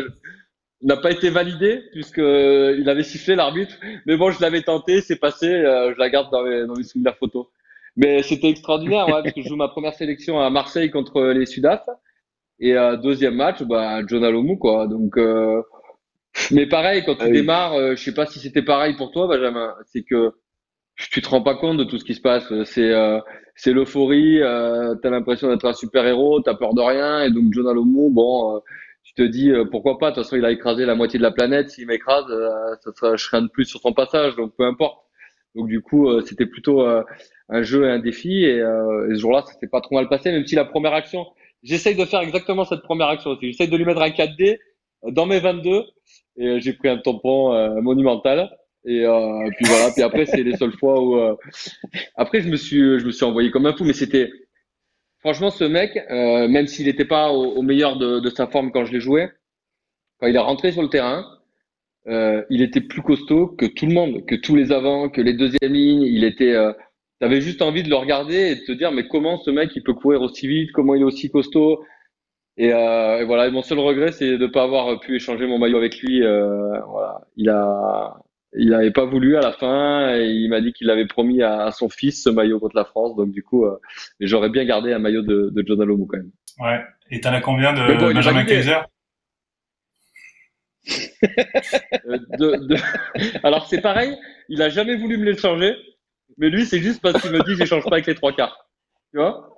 [0.83, 3.75] n'a pas été validée puisque euh, il avait sifflé l'arbitre.
[4.07, 5.47] Mais bon, je l'avais tenté, c'est passé.
[5.47, 7.51] Euh, je la garde dans les, dans les souvenirs photo.
[7.97, 11.47] Mais c'était extraordinaire, ouais, parce que je joue ma première sélection à Marseille contre les
[11.47, 11.83] Sudaf.
[12.61, 14.87] Et euh, deuxième match, bah, John Alomou, quoi.
[14.87, 15.61] Donc, euh,
[16.51, 19.27] Mais pareil, quand tu Ah démarres, euh, je sais pas si c'était pareil pour toi,
[19.27, 20.33] Benjamin, c'est que
[20.97, 22.53] tu te rends pas compte de tout ce qui se passe.
[22.65, 23.21] C'est euh,
[23.57, 27.53] c'est l'euphorie, euh, t'as l'impression d'être un super héros, t'as peur de rien, et donc
[27.53, 28.61] Jonah Lomu, bon, euh,
[29.05, 30.11] tu te dis euh, pourquoi pas?
[30.11, 31.71] De toute façon, il a écrasé la moitié de la planète.
[31.71, 32.27] S'il m'écrase,
[32.83, 34.99] ça sera, je serai un de plus sur son passage, donc peu importe.
[35.55, 36.85] Donc du coup, c'était plutôt
[37.49, 40.33] un jeu et un défi, et, et ce jour-là, ça s'est pas trop mal passé,
[40.33, 41.27] même si la première action,
[41.65, 43.53] j'essaye de faire exactement cette première action aussi.
[43.53, 44.59] J'essaye de lui mettre un 4D
[45.11, 45.83] dans mes 22
[46.37, 48.57] et euh, j'ai pris un tampon euh, monumental.
[48.87, 49.91] Et euh, puis voilà.
[49.93, 51.35] Puis après c'est les seules fois où euh,
[52.17, 54.31] après je me suis je me suis envoyé comme un fou mais c'était
[55.21, 58.71] franchement ce mec euh, même s'il n'était pas au, au meilleur de, de sa forme
[58.73, 59.29] quand je l'ai joué
[60.21, 61.25] quand il est rentré sur le terrain
[62.09, 65.33] euh, il était plus costaud que tout le monde que tous les avants que les
[65.33, 66.03] deuxièmes lignes.
[66.03, 66.55] Il était
[67.25, 69.71] euh, T'avais juste envie de le regarder et de te dire mais comment ce mec
[69.75, 70.73] il peut courir aussi vite?
[70.73, 71.85] Comment il est aussi costaud?
[72.57, 75.47] Et, euh, et voilà, et mon seul regret, c'est de ne pas avoir pu échanger
[75.47, 76.23] mon maillot avec lui.
[76.23, 78.17] Euh, voilà, il a,
[78.57, 80.15] il n'avait pas voulu à la fin.
[80.17, 82.85] Et il m'a dit qu'il avait promis à, à, son fils ce maillot contre la
[82.85, 83.17] France.
[83.17, 83.77] Donc du coup, euh,
[84.21, 86.31] j'aurais bien gardé un maillot de, de John Alomou quand même.
[86.61, 86.81] Ouais.
[87.11, 88.79] Et t'en as combien de bon, Benjamin Kaiser?
[92.39, 92.77] De, de...
[93.43, 94.15] Alors c'est pareil,
[94.51, 95.75] il a jamais voulu me l'échanger,
[96.39, 98.69] mais lui c'est juste parce qu'il me dit j'échange pas avec les trois quarts.
[99.13, 99.49] Tu vois?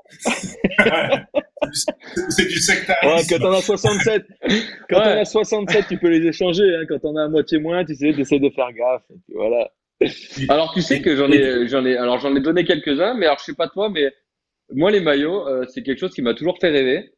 [2.29, 3.07] C'est du sectarisme.
[3.07, 4.27] Ouais, quand t'en as 67,
[4.89, 5.03] quand ouais.
[5.03, 6.77] t'en as 67, tu peux les échanger.
[6.77, 6.85] Hein.
[6.89, 9.03] Quand t'en as à moitié moins, tu sais, d'essayer de faire gaffe.
[9.11, 9.71] Et puis voilà.
[10.51, 13.39] Alors tu sais que j'en ai, j'en ai, alors j'en ai donné quelques-uns, mais alors
[13.39, 14.13] je sais pas toi, mais
[14.75, 17.13] moi les maillots, euh, c'est quelque chose qui m'a toujours fait rêver.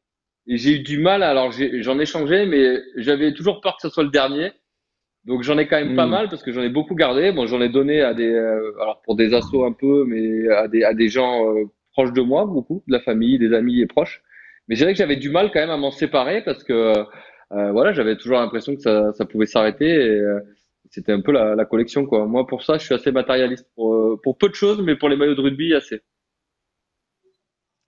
[0.46, 1.22] Et j'ai eu du mal.
[1.22, 4.52] Alors j'en ai, ai, changé, mais j'avais toujours peur que ce soit le dernier.
[5.24, 5.96] Donc j'en ai quand même mmh.
[5.96, 7.32] pas mal parce que j'en ai beaucoup gardé.
[7.32, 10.68] Bon, j'en ai donné à des, euh, alors pour des assos un peu, mais à
[10.68, 13.86] des, à des gens euh, proches de moi, beaucoup, de la famille, des amis et
[13.86, 14.22] proches.
[14.68, 16.92] Mais je dirais que j'avais du mal quand même à m'en séparer parce que
[17.52, 20.40] euh, voilà, j'avais toujours l'impression que ça, ça pouvait s'arrêter et euh,
[20.90, 22.26] c'était un peu la, la, collection quoi.
[22.26, 25.08] Moi pour ça, je suis assez matérialiste pour, euh, pour peu de choses, mais pour
[25.08, 26.02] les maillots de rugby assez.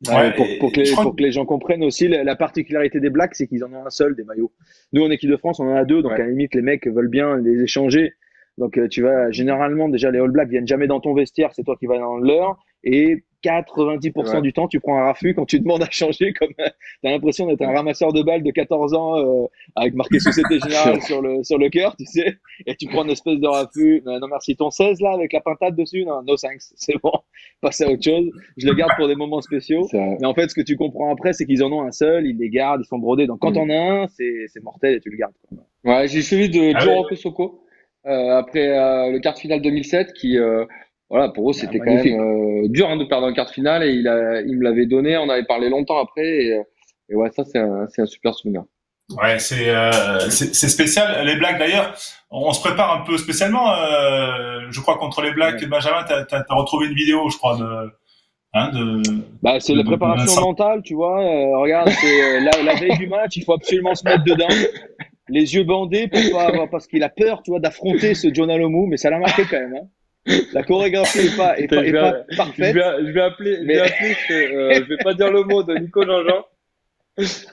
[0.09, 3.11] Ouais, pour, pour, que les, pour, que les, gens comprennent aussi, la, la particularité des
[3.11, 4.51] Blacks, c'est qu'ils en ont un seul des maillots.
[4.95, 6.21] Nous, en équipe de France, on en a deux, donc ouais.
[6.21, 8.15] à la limite, les mecs veulent bien les échanger.
[8.57, 11.65] Donc, euh, tu vas généralement, déjà, les All Blacks viennent jamais dans ton vestiaire, c'est
[11.65, 12.65] toi qui vas dans le leur.
[12.83, 14.41] Et 90% ouais.
[14.41, 17.63] du temps, tu prends un raffut quand tu demandes à changer, comme t'as l'impression d'être
[17.63, 21.59] un ramasseur de balles de 14 ans euh, avec marqué Société Générale sur le sur
[21.59, 24.03] le cœur, tu sais, et tu prends une espèce de raffut.
[24.05, 27.13] Non, non merci, ton 16 là avec la pintade dessus, non, no thanks, c'est bon,
[27.61, 28.31] passe à autre chose.
[28.57, 29.87] Je le garde pour des moments spéciaux.
[29.93, 32.39] Mais en fait, ce que tu comprends après, c'est qu'ils en ont un seul, ils
[32.39, 33.27] les gardent, ils sont brodés.
[33.27, 33.55] Donc quand mmh.
[33.55, 35.35] t'en as un, c'est c'est mortel et tu le gardes.
[35.49, 35.59] Quoi.
[35.85, 37.17] Ouais, j'ai celui de ah, Joe ouais.
[37.17, 37.65] Soko
[38.07, 40.65] euh, après euh, le quart de finale 2007 qui euh,
[41.11, 43.51] voilà, pour eux, c'était ah, quand même euh, dur hein, de perdre un quart de
[43.51, 45.17] finale et il, a, il me l'avait donné.
[45.19, 46.61] On avait parlé longtemps après et,
[47.11, 48.63] et ouais, ça, c'est un, un, super souvenir.
[49.21, 51.27] Ouais, c'est euh, spécial.
[51.27, 51.97] Les Blacks, d'ailleurs,
[52.31, 53.73] on se prépare un peu spécialement.
[53.73, 55.67] Euh, je crois contre les Blacks, ouais.
[55.67, 57.91] Benjamin, tu as, as, retrouvé une vidéo, je crois, de.
[58.53, 59.03] Hein, de
[59.43, 61.21] bah, c'est la préparation mentale, tu vois.
[61.21, 64.49] Euh, regarde, c'est la, la veille du match, il faut absolument se mettre dedans.
[65.29, 68.87] Les yeux bandés pour pas, parce qu'il a peur, tu vois, d'affronter ce John Alomou,
[68.87, 69.75] mais ça l'a marqué quand même.
[69.75, 69.87] Hein.
[70.53, 72.75] La chorégraphie est pas, est pas, est pas parfaite.
[72.75, 73.75] Je vais, je vais appeler, mais...
[73.75, 74.17] je vais appeler,
[74.55, 76.47] euh, je vais pas dire le mot de Nico Jean-Jean.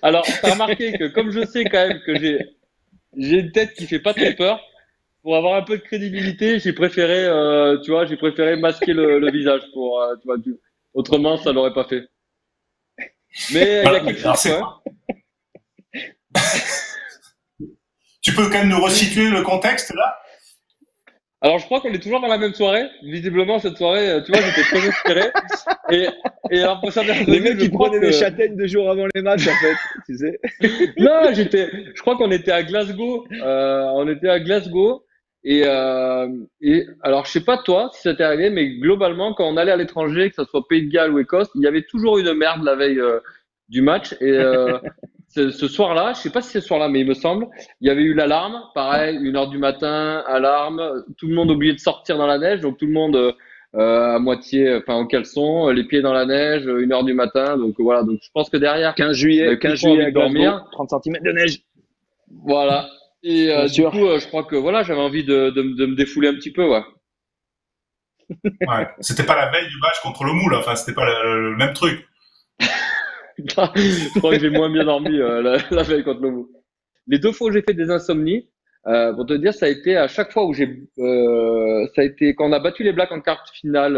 [0.02, 2.40] Alors, t'as remarqué que comme je sais quand même que j'ai,
[3.18, 4.62] j'ai une tête qui fait pas très peur,
[5.22, 9.20] pour avoir un peu de crédibilité, j'ai préféré, euh, tu vois, j'ai préféré masquer le,
[9.20, 10.56] le visage pour, euh, tu vois, tu...
[10.94, 12.08] autrement ça l'aurait pas fait.
[13.54, 14.48] Mais il y a quelque chose,
[18.22, 20.18] tu peux quand même nous resituer le contexte là?
[21.42, 22.88] Alors, je crois qu'on est toujours dans la même soirée.
[23.04, 25.22] Visiblement, cette soirée, euh, tu vois, j'étais très inspiré.
[25.92, 26.08] Et,
[26.50, 28.08] et alors, pour savoir les mecs qui prenaient que...
[28.08, 29.76] des châtaignes deux jours avant les matchs, en fait,
[30.08, 30.40] tu sais.
[30.98, 33.28] non, j'étais, je crois qu'on était à Glasgow.
[33.32, 35.04] Euh, on était à Glasgow.
[35.44, 36.28] Et, euh,
[36.60, 39.72] et alors, je sais pas toi si ça t'est arrivé, mais globalement, quand on allait
[39.72, 42.34] à l'étranger, que ce soit Pays de Galles ou Écosse, il y avait toujours une
[42.34, 43.20] merde la veille euh,
[43.70, 44.14] du match.
[44.22, 44.38] Et
[45.38, 47.48] euh, ce soir-là, je sais pas si c'est ce soir-là, mais il me semble,
[47.82, 51.74] il y avait eu l'alarme, pareil, une heure du matin, alarme, tout le monde oublié
[51.74, 53.36] de sortir dans la neige, donc tout le monde
[53.76, 57.58] euh, à moitié, enfin en caleçon, les pieds dans la neige, une heure du matin,
[57.58, 61.18] donc voilà, donc je pense que derrière, 15 juillet, 15 juillet à dormir, 30 cm
[61.22, 61.62] de neige.
[62.46, 62.90] Voilà.
[63.24, 65.96] Et euh, du coup, euh, je crois que voilà, j'avais envie de, de, de, me
[65.96, 66.84] défouler un petit peu, ouais.
[68.46, 68.88] ouais.
[69.00, 71.74] C'était pas la veille du match contre le moule, enfin c'était pas le, le même
[71.74, 72.08] truc.
[73.46, 76.50] je crois que j'ai moins bien dormi euh, la, veille contre le mou.
[77.08, 78.50] Les deux fois où j'ai fait des insomnies,
[78.88, 82.06] euh, pour te dire, ça a été à chaque fois où j'ai, euh, ça a
[82.06, 83.98] été quand on a battu les Blacks en quart finale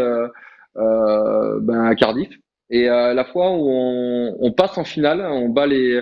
[0.76, 2.30] euh, ben à Cardiff.
[2.72, 6.00] Et la fois où on, passe en finale, on bat les,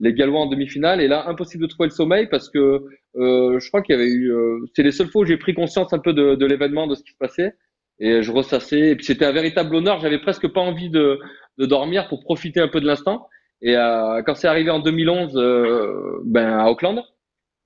[0.00, 1.02] les Gallois en demi-finale.
[1.02, 4.32] Et là, impossible de trouver le sommeil parce que je crois qu'il y avait eu.
[4.74, 7.02] C'est les seules fois où j'ai pris conscience un peu de, de l'événement, de ce
[7.02, 7.52] qui se passait.
[7.98, 8.90] Et je ressassais.
[8.90, 10.00] Et puis c'était un véritable honneur.
[10.00, 11.18] J'avais presque pas envie de,
[11.58, 13.28] de dormir pour profiter un peu de l'instant.
[13.62, 17.02] Et euh, quand c'est arrivé en 2011, euh, ben à Auckland,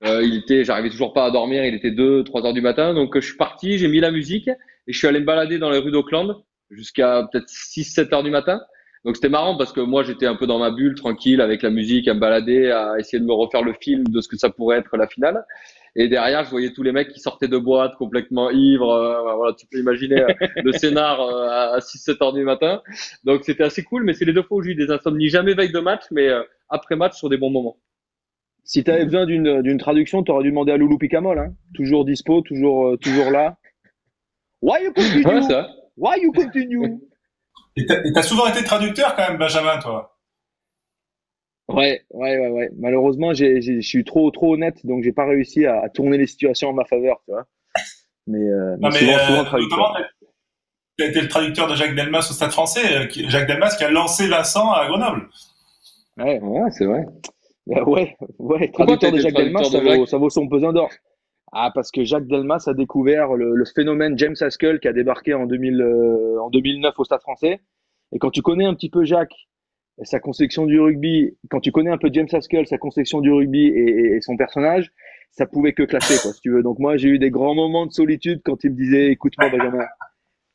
[0.05, 1.65] euh, il était, j'arrivais toujours pas à dormir.
[1.65, 2.93] Il était 2, 3 heures du matin.
[2.93, 5.69] Donc je suis parti, j'ai mis la musique et je suis allé me balader dans
[5.69, 6.35] les rues d'Auckland
[6.69, 8.61] jusqu'à peut-être 6, 7 heures du matin.
[9.03, 11.71] Donc c'était marrant parce que moi j'étais un peu dans ma bulle, tranquille, avec la
[11.71, 14.49] musique, à me balader, à essayer de me refaire le film de ce que ça
[14.49, 15.43] pourrait être la finale.
[15.95, 18.91] Et derrière, je voyais tous les mecs qui sortaient de boîte complètement ivres.
[18.91, 20.27] Euh, voilà, tu peux imaginer euh,
[20.63, 22.81] le scénar euh, à 6-7 heures du matin.
[23.25, 25.27] Donc c'était assez cool, mais c'est les deux fois où j'ai eu des insomnies.
[25.27, 26.29] Jamais veille de match, mais
[26.69, 27.77] après match sur des bons moments.
[28.63, 31.37] Si tu avais besoin d'une traduction, tu aurais dû demander à Loulou Picamol.
[31.37, 31.53] Hein.
[31.73, 33.57] Toujours dispo, toujours, toujours là.
[34.61, 35.25] Why you continue?
[35.25, 35.65] Ouais,
[35.97, 37.01] Why you continue?
[37.75, 40.10] Et t'as souvent été traducteur quand même, Benjamin, toi.
[41.73, 42.69] Ouais, ouais, ouais, ouais.
[42.77, 46.73] Malheureusement, je suis trop, trop honnête, donc j'ai pas réussi à, tourner les situations en
[46.73, 47.45] ma faveur, tu vois.
[48.27, 49.97] Mais, euh, mais, souvent, euh, souvent traducteur.
[50.97, 53.83] Tu as été le traducteur de Jacques Delmas au Stade Français, euh, Jacques Delmas qui
[53.83, 55.29] a lancé Vincent à Grenoble.
[56.17, 57.05] Ouais, ouais, c'est vrai.
[57.67, 60.89] Bah ouais, ouais, traducteur de Jacques Delmas, ça, vaut, ça vaut son pesant d'or.
[61.51, 65.33] Ah, parce que Jacques Delmas a découvert le, le phénomène James Haskell qui a débarqué
[65.33, 67.59] en, 2000, euh, en 2009 au Stade français.
[68.13, 69.49] Et quand tu connais un petit peu Jacques,
[70.03, 73.67] sa conception du rugby, quand tu connais un peu James Haskell, sa conception du rugby
[73.67, 74.91] et, et, son personnage,
[75.31, 76.63] ça pouvait que classer, quoi, si tu veux.
[76.63, 79.85] Donc moi, j'ai eu des grands moments de solitude quand il me disait, écoute-moi, Benjamin,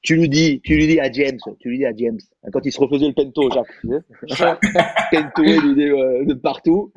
[0.02, 2.18] tu lui dis, tu lui dis à James, tu lui dis à James,
[2.52, 3.88] quand il se refaisait le pento, Jacques, tu
[4.34, 4.54] sais,
[5.10, 6.92] pento euh, de partout,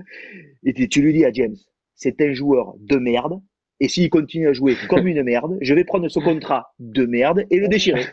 [0.63, 1.56] et tu lui dis à James,
[1.95, 3.41] c'est un joueur de merde,
[3.80, 7.45] et s'il continue à jouer comme une merde, je vais prendre ce contrat de merde
[7.49, 8.06] et le déchirer.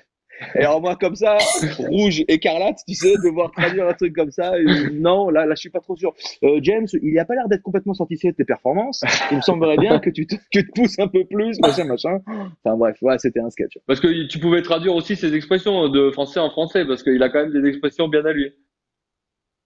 [0.55, 1.38] Et alors moi comme ça,
[1.79, 4.53] rouge écarlate, tu sais, devoir traduire un truc comme ça,
[4.92, 6.14] non, là, là je suis pas trop sûr.
[6.42, 9.03] Euh, James, il a pas l'air d'être complètement satisfait de tes performances.
[9.31, 11.85] Il me semblerait bien que tu te, que tu te pousses un peu plus, machin,
[11.85, 12.20] machin.
[12.27, 13.79] Enfin bref, ouais, c'était un sketch.
[13.87, 17.29] Parce que tu pouvais traduire aussi ses expressions de français en français, parce qu'il a
[17.29, 18.53] quand même des expressions bien à lui.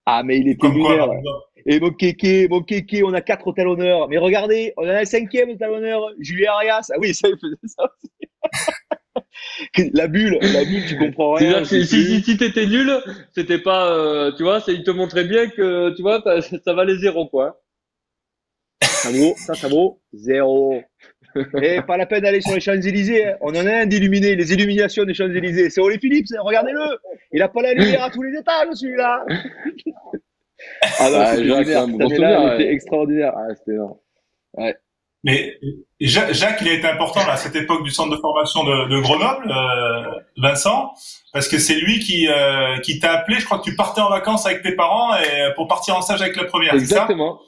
[0.06, 1.08] Ah mais il est lunaire.
[1.66, 4.08] Et mon kéké, mon kéké, on a quatre au talonneur.
[4.08, 6.90] Mais regardez, on a un cinquième au talonneur, Julien Arias.
[6.92, 8.10] Ah oui, ça, il faisait ça aussi.
[9.94, 11.64] la bulle, la bulle, tu comprends rien.
[11.64, 12.92] Si, si, si, t'étais nul,
[13.32, 16.22] c'était pas, euh, tu vois, il te montrait bien que, tu vois,
[16.64, 17.60] ça valait zéro, quoi.
[18.82, 20.82] Ça vaut, ça, ça vaut zéro.
[21.62, 23.26] Et pas la peine d'aller sur les Champs-Élysées.
[23.26, 23.36] Hein.
[23.40, 25.70] On en a un d'illuminé, les illuminations des Champs-Élysées.
[25.70, 26.98] C'est Olé Philippe, regardez-le.
[27.32, 29.24] Il a pas la lumière à tous les étages, celui-là.
[30.98, 31.68] Ah non, Jacques,
[32.58, 33.32] c'était extraordinaire.
[33.34, 33.78] Ah, c'était
[34.58, 34.76] ouais.
[35.22, 35.58] Mais
[36.00, 40.20] Jacques, il a été important à cette époque du centre de formation de, Grenoble, euh,
[40.38, 40.92] Vincent,
[41.32, 43.38] parce que c'est lui qui, euh, qui t'a appelé.
[43.38, 46.22] Je crois que tu partais en vacances avec tes parents et pour partir en stage
[46.22, 46.74] avec la première.
[46.74, 47.40] Exactement.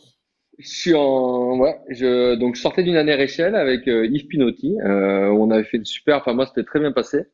[0.58, 4.76] je suis en ouais, je donc je sortais d'une année Réchelle avec euh, Yves Pinotti.
[4.84, 6.18] Euh, on avait fait une super.
[6.18, 7.24] Enfin moi c'était très bien passé.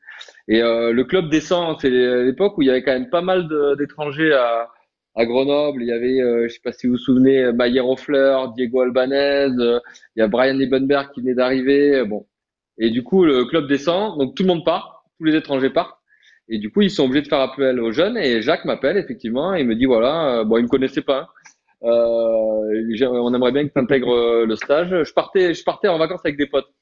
[0.47, 1.77] Et euh, le club descend.
[1.81, 4.69] C'est l'époque où il y avait quand même pas mal d'étrangers à
[5.19, 8.53] à Grenoble, il y avait, euh, je sais pas si vous vous souvenez, Mayer Fleur,
[8.53, 9.81] Diego Albanez, euh,
[10.15, 11.97] il y a Brian Liebenberg qui venait d'arriver.
[11.97, 12.25] Euh, bon.
[12.79, 15.99] Et du coup, le club descend, donc tout le monde part, tous les étrangers partent.
[16.49, 18.17] Et du coup, ils sont obligés de faire appel aux jeunes.
[18.17, 21.29] Et Jacques m'appelle effectivement et me dit voilà, bon, il me connaissait pas.
[21.83, 21.91] Hein.
[23.11, 25.03] on aimerait bien que tu intègres le stage.
[25.03, 26.73] Je partais, je partais en vacances avec des potes.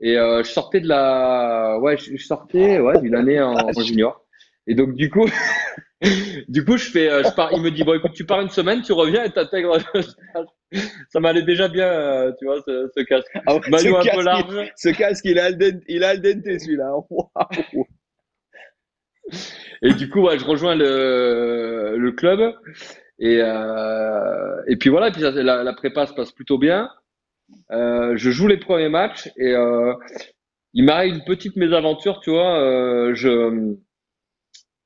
[0.00, 4.25] Et je sortais de la, ouais, je, sortais, ouais, d'une année en, en junior.
[4.66, 5.28] Et donc du coup,
[6.48, 8.50] du coup, je fais, euh, je pars, il me dit bon, écoute, tu pars une
[8.50, 9.78] semaine, tu reviens et t'intègres.
[11.08, 13.30] ça m'allait déjà bien, euh, tu vois, ce, ce casque.
[13.46, 14.72] Ah un peu large.
[14.76, 16.92] ce casque, il a le il a le denté celui-là.
[19.82, 22.54] et du coup, ouais, je rejoins le, le club
[23.18, 26.90] et euh, et puis voilà, puis la, la, prépa se passe plutôt bien.
[27.70, 29.94] Euh, je joue les premiers matchs et euh,
[30.74, 32.58] il m'arrive une petite mésaventure, tu vois.
[32.60, 33.76] Euh, je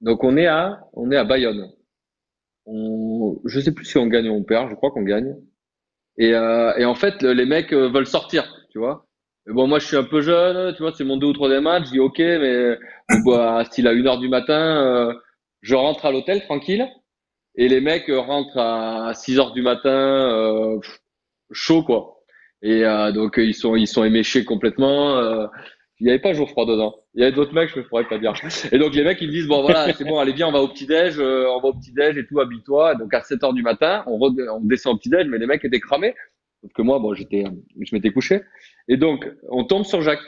[0.01, 1.71] donc on est à, on est à Bayonne.
[2.67, 4.71] On, je sais plus si on gagne ou on perd.
[4.71, 5.37] Je crois qu'on gagne.
[6.19, 9.07] Et, euh, en fait, les mecs euh, veulent sortir, tu vois.
[9.47, 10.93] Mais bon, moi, je suis un peu jeune, tu vois.
[10.93, 11.87] C'est mon deux ou troisième match.
[11.87, 12.79] Je dis ok, mais
[13.25, 15.15] bah, style à une heure du matin, euh,
[15.63, 16.87] je rentre à l'hôtel tranquille.
[17.57, 20.79] Et les mecs rentrent à 6 heures du matin, euh,
[21.53, 22.23] chaud quoi.
[22.63, 22.83] Et
[23.15, 25.49] donc ils sont ils sont éméchés complètement.
[26.01, 26.97] Il n'y avait pas Geoffroy dedans.
[27.15, 28.33] Il y avait d'autres mecs, je ne pourrais pas dire.
[28.73, 30.63] Et donc les mecs ils me disent bon voilà c'est bon allez viens on va
[30.63, 32.95] au petit déj, euh, on va au petit déj et tout habille-toi.
[32.95, 35.81] Donc à 7 heures du matin on, descend au petit déj mais les mecs étaient
[35.81, 36.15] cramés.
[36.63, 37.45] Sauf que moi bon j'étais
[37.79, 38.43] je m'étais couché
[38.89, 40.25] et donc on tombe sur Jacques.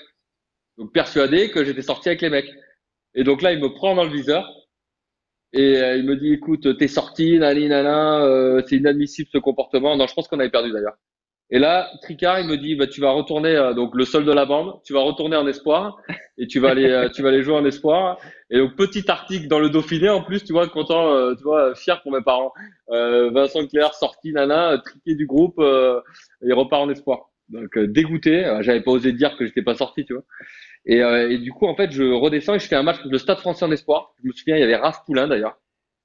[0.76, 2.50] Donc persuadé que j'étais sorti avec les mecs.
[3.14, 4.46] Et donc là il me prend dans le viseur
[5.54, 9.96] Et il me dit, écoute, t'es sorti, nani, nana, c'est inadmissible ce comportement.
[9.96, 10.96] Non, je pense qu'on avait perdu d'ailleurs.
[11.54, 14.32] Et là, Tricard, il me dit, bah, tu vas retourner, euh, donc le sol de
[14.32, 15.98] la bande, tu vas retourner en espoir
[16.38, 18.18] et tu vas aller, euh, tu vas aller jouer en espoir.
[18.48, 21.74] Et donc, petit article dans le Dauphiné, en plus, tu vois, content, euh, tu vois,
[21.74, 22.52] fier pour mes parents.
[22.88, 27.30] Vincent Claire sorti, nana, triqué du groupe, et repart en espoir.
[27.50, 28.44] Donc, dégoûté.
[28.60, 30.24] J'avais pas osé dire que j'étais pas sorti, tu vois.
[30.86, 33.38] Et, et, du coup, en fait, je redescends et je fais un match de Stade
[33.38, 34.14] français en espoir.
[34.22, 35.58] Je me souviens, il y avait Raph Poulain d'ailleurs.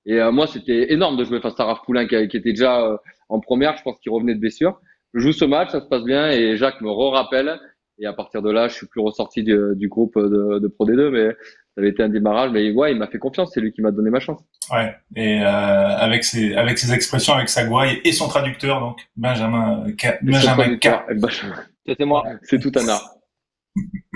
[0.06, 3.40] Et moi, c'était énorme de jouer face à Raph Poulain qui, qui était déjà en
[3.40, 3.78] première.
[3.78, 4.80] Je pense qu'il revenait de blessure
[5.18, 7.60] je joue ce match, ça se passe bien et Jacques me re-rappelle.
[8.00, 10.86] Et à partir de là, je suis plus ressorti du, du groupe de, de, Pro
[10.86, 12.52] D2, mais ça avait été un démarrage.
[12.52, 14.40] Mais ouais, il m'a fait confiance, c'est lui qui m'a donné ma chance.
[14.72, 19.00] Ouais, et euh, avec ses avec ses expressions, avec sa gouaille et son traducteur, donc
[19.16, 19.86] Benjamin
[20.22, 20.78] Benjamin
[21.88, 22.24] C'était moi.
[22.44, 23.16] C'est tout un art.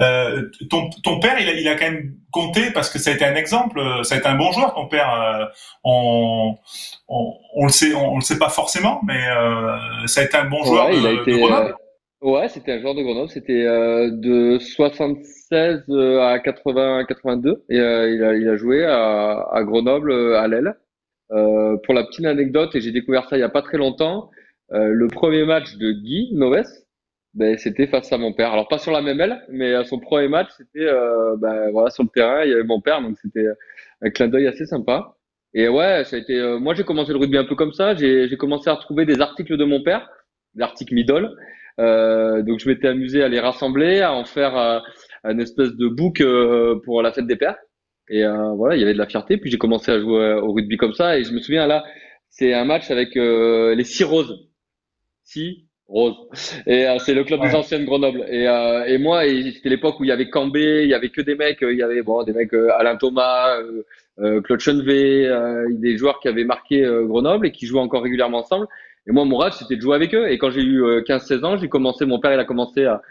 [0.00, 3.14] Euh, ton, ton père, il a, il a quand même compté parce que ça a
[3.14, 3.80] été un exemple.
[4.04, 5.12] Ça a été un bon joueur, ton père.
[5.12, 5.44] Euh,
[5.84, 6.56] on,
[7.08, 10.44] on, on, le sait, on, le sait pas forcément, mais euh, ça a été un
[10.44, 11.74] bon joueur il a été, Grenoble.
[12.22, 13.28] ouais, c'était un joueur de Grenoble.
[13.30, 15.84] C'était de 76
[16.20, 20.74] à 80, 82 et il a, il a joué à, à Grenoble à l'aile.
[21.28, 24.30] pour la petite anecdote, et j'ai découvert ça il y a pas très longtemps.
[24.70, 26.64] le premier match de Guy Noves,
[27.34, 28.52] ben, c'était face à mon père.
[28.52, 31.90] Alors pas sur la même aile, mais à son premier match, c'était euh, ben, voilà
[31.90, 33.46] sur le terrain, il y avait mon père, donc c'était
[34.02, 35.16] un clin d'œil assez sympa.
[35.54, 36.38] Et ouais, ça a été.
[36.38, 37.94] Euh, moi, j'ai commencé le rugby un peu comme ça.
[37.94, 40.08] J'ai commencé à retrouver des articles de mon père,
[40.54, 41.36] des articles Midol.
[41.80, 44.78] Euh, donc je m'étais amusé à les rassembler, à en faire euh,
[45.24, 47.56] une espèce de book euh, pour la fête des pères.
[48.08, 48.24] Et
[48.56, 49.38] voilà, il y avait de la fierté.
[49.38, 51.18] Puis j'ai commencé à jouer au rugby comme ça.
[51.18, 51.82] Et je me souviens là,
[52.28, 54.50] c'est un match avec les six roses.
[55.24, 56.16] Six Rose.
[56.66, 58.24] Et euh, c'est le club des anciennes Grenoble.
[58.28, 61.20] Et, euh, et moi, c'était l'époque où il y avait Cambé, il y avait que
[61.20, 63.58] des mecs, il y avait bon des mecs euh, Alain Thomas,
[64.44, 65.28] Claude Chenevet,
[65.70, 68.66] des joueurs qui avaient marqué Grenoble et qui jouaient encore régulièrement ensemble.
[69.06, 70.30] Et moi, mon rêve, c'était de jouer avec eux.
[70.30, 73.02] Et quand j'ai eu 15-16 ans, j'ai commencé, mon père, il a commencé à,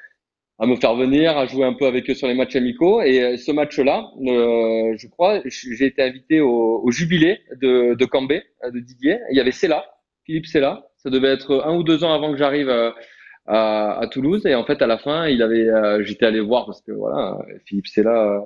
[0.60, 3.02] à me faire venir, à jouer un peu avec eux sur les matchs amicaux.
[3.02, 8.80] Et ce match-là, je crois, j'ai été invité au, au jubilé de, de Cambé, de
[8.80, 9.18] Didier.
[9.32, 9.84] Il y avait Sella,
[10.32, 14.46] Philippe Sella, ça devait être un ou deux ans avant que j'arrive à, à, Toulouse.
[14.46, 18.36] Et en fait, à la fin, euh, j'étais allé voir parce que voilà, Philippe là,
[18.36, 18.40] euh,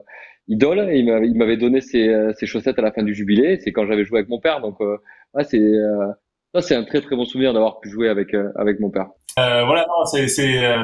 [0.47, 0.89] idole.
[0.91, 3.59] Il m'avait donné ses, euh, chaussettes à la fin du jubilé.
[3.59, 4.61] C'est quand j'avais joué avec mon père.
[4.61, 8.33] Donc, ouais, c'est un très très bon souvenir d'avoir pu jouer avec
[8.79, 9.09] mon père.
[9.37, 10.25] Euh, voilà, c'est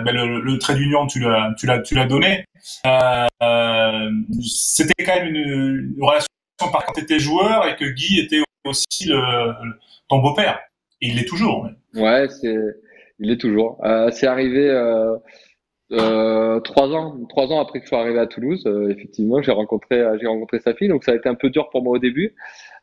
[0.06, 2.46] ben, le, trait d'union, tu l'as tu l'as tu l'as donné.
[2.86, 4.10] Euh,
[4.40, 6.28] C'était quand même une, relation
[6.60, 9.12] par quand tu étais joueur et que Guy était aussi
[10.08, 10.60] ton beau-père
[11.02, 11.68] il l'est toujours.
[11.96, 12.56] Ouais, c'est,
[13.20, 13.84] il l'est toujours.
[13.86, 15.16] Euh, c'est arrivé euh,
[15.92, 18.64] euh, trois ans, trois ans après que je sois arrivé à Toulouse.
[18.66, 21.70] Euh, effectivement, j'ai rencontré, j'ai rencontré sa fille, donc ça a été un peu dur
[21.70, 22.36] pour moi au début.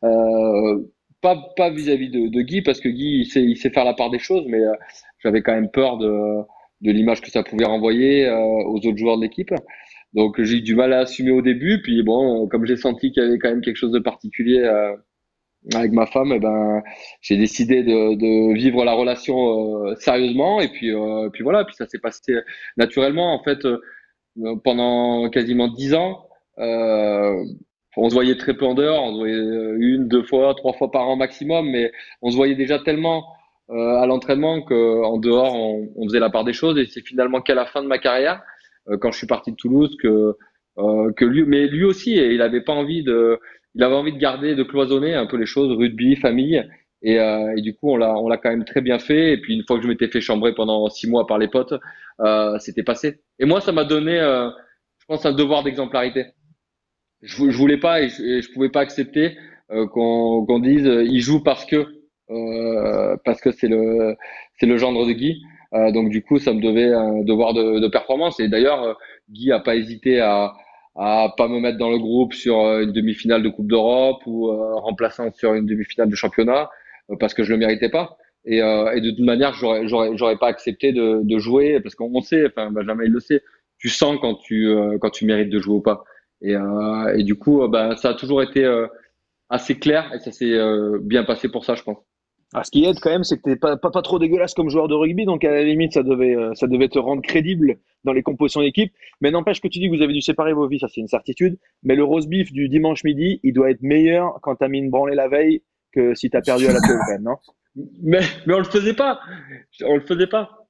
[0.03, 0.79] Euh,
[1.21, 3.93] pas, pas vis-à-vis de, de, Guy, parce que Guy, il sait, il sait faire la
[3.93, 4.61] part des choses, mais
[5.19, 6.41] j'avais quand même peur de,
[6.81, 9.53] de l'image que ça pouvait renvoyer aux autres joueurs de l'équipe.
[10.13, 13.21] Donc j'ai eu du mal à assumer au début, puis bon, comme j'ai senti qu'il
[13.21, 14.65] y avait quand même quelque chose de particulier
[15.73, 16.81] avec ma femme, eh ben,
[17.21, 21.75] j'ai décidé de, de, vivre la relation euh, sérieusement et puis, euh, puis voilà, puis
[21.75, 22.33] ça s'est passé
[22.77, 23.33] naturellement.
[23.33, 23.79] En fait, euh,
[24.63, 26.25] pendant quasiment dix ans,
[26.57, 29.35] on se voyait très peu en dehors, on se voyait
[29.79, 31.91] une, deux fois, trois fois par an maximum, mais
[32.21, 33.25] on se voyait déjà tellement
[33.69, 36.77] à l'entraînement qu'en dehors, on, on, faisait la part des choses.
[36.77, 38.41] Et c'est finalement qu'à la fin de ma carrière,
[39.01, 40.35] quand je suis parti de Toulouse, que
[41.17, 43.39] que lui, mais lui aussi, il n'avait pas envie de
[43.79, 46.61] il avait envie de garder, de cloisonner un peu les choses, rugby, famille.
[47.01, 49.31] Et, euh, et du coup, on l'a, on l'a quand même très bien fait.
[49.31, 51.73] Et puis, une fois que je m'étais fait chambrer pendant six mois par les potes,
[52.19, 53.21] euh, c'était passé.
[53.39, 54.49] Et moi, ça m'a donné, euh,
[54.97, 56.25] je pense, un devoir d'exemplarité.
[57.21, 59.37] Je, je voulais pas et je, je pouvais pas accepter
[59.71, 61.87] euh, qu'on, qu'on dise euh, il joue parce que
[62.31, 64.15] euh, parce que c'est le
[64.59, 65.41] c'est le gendre de Guy.
[65.93, 68.41] donc du coup, ça me devait un devoir de, de performance.
[68.41, 68.97] Et d'ailleurs,
[69.29, 70.53] Guy a pas hésité à
[70.99, 74.49] à pas me mettre dans le groupe sur euh, une demi-finale de Coupe d'Europe ou
[74.49, 76.69] euh, remplaçant sur une demi-finale de championnat
[77.09, 78.17] euh, parce que je le méritais pas.
[78.45, 81.95] Et, euh, et de toute manière, j'aurais, j'aurais, j'aurais pas accepté de, de jouer parce
[81.95, 83.41] qu'on sait, enfin Benjamin il le sait,
[83.77, 84.69] tu sens quand tu
[85.01, 86.03] quand tu mérites de jouer ou pas.
[86.41, 86.53] Et,
[87.15, 88.65] et du coup, ben ça a toujours été
[89.49, 90.57] assez clair et ça s'est
[91.01, 92.08] bien passé pour ça, je pense.
[92.55, 94.69] Ah, ce qui aide quand même, c'est que t'es pas, pas, pas trop dégueulasse comme
[94.69, 97.77] joueur de rugby, donc à la limite, ça devait, euh, ça devait te rendre crédible
[98.05, 98.91] dans les compositions d'équipe.
[99.21, 101.07] Mais n'empêche que tu dis que vous avez dû séparer vos vies, ça c'est une
[101.07, 101.59] certitude.
[101.83, 104.89] Mais le roast beef du dimanche midi, il doit être meilleur quand t'as mis une
[104.89, 106.79] branlée la veille que si t'as perdu à la
[107.11, 107.35] même, non?
[108.01, 109.19] Mais, mais on le faisait pas.
[109.85, 110.65] On le faisait pas.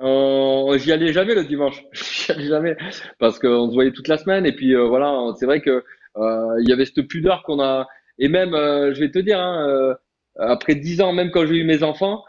[0.00, 1.84] Euh, j'y allais jamais le dimanche.
[1.92, 2.76] j'y allais jamais
[3.20, 5.84] parce qu'on se voyait toute la semaine et puis euh, voilà, c'est vrai que
[6.16, 7.86] il y avait cette pudeur qu'on a.
[8.18, 9.96] Et même, je vais te dire, hein,
[10.38, 12.24] après dix ans, même quand j'ai eu mes enfants,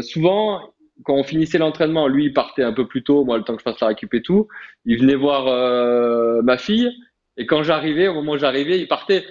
[0.00, 0.60] souvent,
[1.04, 3.60] quand on finissait l'entraînement, lui il partait un peu plus tôt, moi le temps que
[3.60, 4.48] je fasse la récup et tout,
[4.84, 6.90] il venait voir ma fille.
[7.36, 9.24] Et quand j'arrivais, au moment où j'arrivais, il partait.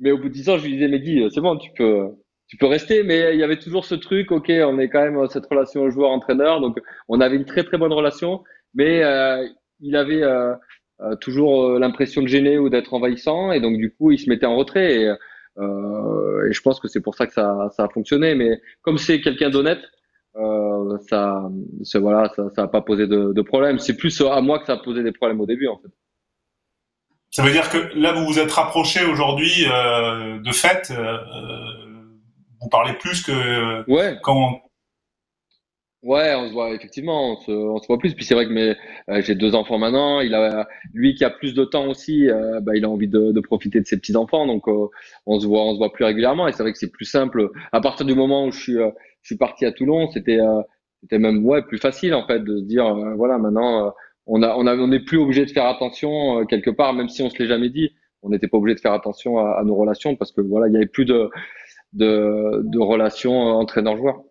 [0.00, 2.08] Mais au bout de 10 ans, je lui disais, mais dis, c'est bon, tu peux,
[2.48, 3.02] tu peux rester.
[3.02, 6.60] Mais il y avait toujours ce truc, ok, on est quand même cette relation joueur-entraîneur,
[6.60, 6.78] donc
[7.08, 8.42] on avait une très très bonne relation,
[8.74, 9.46] mais euh,
[9.80, 10.54] il avait euh,
[11.00, 14.46] euh, toujours l'impression de gêner ou d'être envahissant, et donc du coup, il se mettait
[14.46, 14.94] en retrait.
[15.02, 15.14] Et,
[15.58, 18.34] et je pense que c'est pour ça que ça, ça a fonctionné.
[18.34, 19.80] Mais comme c'est quelqu'un d'honnête,
[21.08, 21.48] ça,
[21.94, 23.78] voilà, ça, ça a pas posé de, de problème.
[23.78, 25.88] C'est plus à moi que ça a posé des problèmes au début, en fait.
[27.30, 30.92] Ça veut dire que là, vous vous êtes rapproché aujourd'hui euh, de fait.
[30.96, 31.18] Euh,
[32.60, 34.18] vous parlez plus que ouais.
[34.22, 34.60] quand.
[36.04, 38.14] Ouais, on se voit effectivement, on se, on se voit plus.
[38.14, 40.20] Puis c'est vrai que euh, j'ai deux enfants maintenant.
[40.20, 43.32] Il a, lui qui a plus de temps aussi, euh, bah, il a envie de,
[43.32, 44.46] de, profiter de ses petits enfants.
[44.46, 44.88] Donc euh,
[45.26, 46.46] on se voit, on se voit plus régulièrement.
[46.46, 47.50] Et c'est vrai que c'est plus simple.
[47.72, 50.38] À partir du moment où je suis, je suis parti à Toulon, c'était,
[51.00, 53.92] c'était même ouais plus facile en fait de se dire voilà maintenant
[54.26, 57.08] on a, on a, on n'est plus obligé de faire attention euh, quelque part, même
[57.08, 57.90] si on se l'est jamais dit.
[58.22, 60.72] On n'était pas obligé de faire attention à, à, nos relations parce que voilà, il
[60.72, 61.28] y avait plus de,
[61.92, 64.22] de, de relations euh, entraîneur-joueur.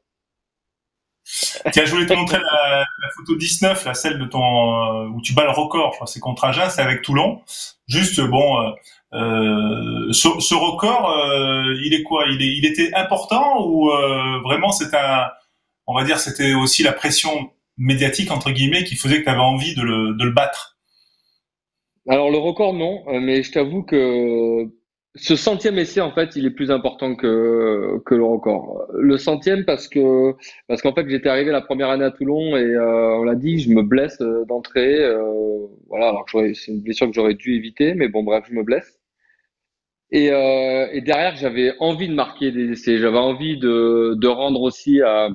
[1.71, 5.21] Tiens, je voulais te montrer la, la, photo 19, la celle de ton euh, où
[5.21, 5.95] tu bats le record.
[6.07, 7.41] C'est contre Agen, c'est avec Toulon.
[7.87, 8.73] Juste bon,
[9.13, 12.25] euh, ce, ce, record, euh, il est quoi?
[12.27, 13.89] Il est, il était important ou
[14.43, 15.29] vraiment c'est un,
[15.87, 19.39] on va dire, c'était aussi la pression médiatique entre guillemets qui faisait que tu avais
[19.39, 20.77] envie de le, de le battre?
[22.07, 24.69] Alors le record non, euh, mais je t'avoue que
[25.15, 28.87] ce centième essai en fait il est plus important que que le record.
[28.93, 30.33] Le centième parce que
[30.67, 33.59] parce qu'en fait j'étais arrivé la première année à Toulon et euh, on l'a dit
[33.59, 35.03] je me blesse euh, d'entrée.
[35.03, 38.63] Euh, voilà alors c'est une blessure que j'aurais dû éviter mais bon bref je me
[38.63, 38.99] blesse.
[40.11, 44.61] Et, euh, et derrière j'avais envie de marquer des essais, j'avais envie de de rendre
[44.61, 45.29] aussi à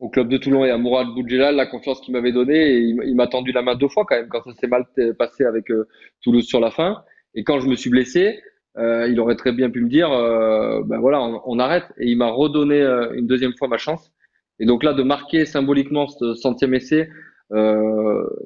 [0.00, 3.14] au club de Toulon et à Mourad Boudjelal la confiance qu'il m'avait donnée et il,
[3.14, 4.86] m'a tendu la main deux fois quand même quand ça s'est mal
[5.18, 5.86] passé avec euh,
[6.22, 7.02] Toulouse sur la fin
[7.34, 8.40] et quand je me suis blessé
[8.78, 11.86] euh, il aurait très bien pu me dire euh, ben voilà on, arrête.
[11.98, 14.12] Et il m'a redonné euh, une deuxième fois ma chance.
[14.58, 17.08] Et donc là de marquer symboliquement ce centième essai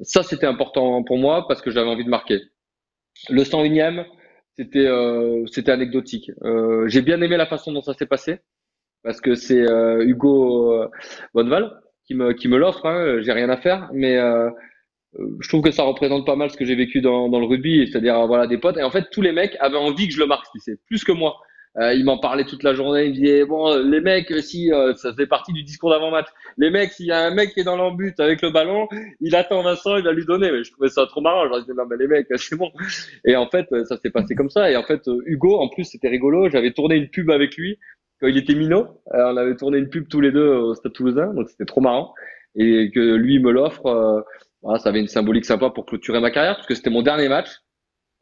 [0.01, 2.41] ça c'était important pour moi parce que j'avais envie de marquer.
[3.29, 4.05] Le 101e
[4.57, 4.89] c'était
[5.51, 6.31] c'était anecdotique.
[6.87, 8.39] J'ai bien aimé la façon dont ça s'est passé
[9.05, 10.89] parce que c'est euh, Hugo euh,
[11.33, 12.85] Bonneval qui me, qui me l'offre.
[12.85, 14.49] Hein, j'ai rien à faire, mais euh,
[15.39, 17.87] je trouve que ça représente pas mal ce que j'ai vécu dans, dans le rugby,
[17.87, 18.77] c'est-à-dire voilà des potes.
[18.77, 21.11] Et en fait, tous les mecs avaient envie que je le marque, c'est plus que
[21.11, 21.37] moi.
[21.77, 23.05] Euh, il m'en parlait toute la journée.
[23.05, 26.91] Il me disait bon, les mecs, si ça faisait partie du discours d'avant-match, les mecs,
[26.91, 28.87] s'il y a un mec qui est dans l'embut avec le ballon,
[29.19, 30.51] il attend Vincent, il va lui donner.
[30.51, 31.43] Mais je trouvais ça trop marrant.
[31.45, 32.71] Je leur disais non mais les mecs, c'est bon.
[33.25, 34.71] Et en fait, ça s'est passé comme ça.
[34.71, 36.49] Et en fait, Hugo, en plus, c'était rigolo.
[36.49, 37.77] J'avais tourné une pub avec lui
[38.19, 38.87] quand il était minot.
[39.13, 41.81] Euh, on avait tourné une pub tous les deux au Stade Toulousain, donc c'était trop
[41.81, 42.13] marrant.
[42.55, 44.21] Et que lui me l'offre, euh,
[44.65, 47.29] voilà, ça avait une symbolique sympa pour clôturer ma carrière, parce que c'était mon dernier
[47.29, 47.49] match,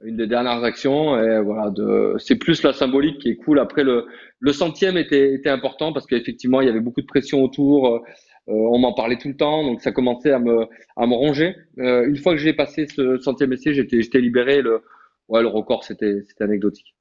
[0.03, 1.17] une des dernières actions.
[1.17, 3.59] Et voilà, de, c'est plus la symbolique qui est cool.
[3.59, 4.05] Après le,
[4.39, 7.87] le centième était, était important parce qu'effectivement il y avait beaucoup de pression autour.
[7.87, 7.99] Euh,
[8.47, 10.67] on m'en parlait tout le temps, donc ça commençait à me,
[10.97, 11.55] à me ronger.
[11.79, 14.61] Euh, une fois que j'ai passé ce centième essai, j'étais, j'étais libéré.
[14.61, 14.83] Le,
[15.29, 16.93] ouais, le record, c'était, c'était anecdotique.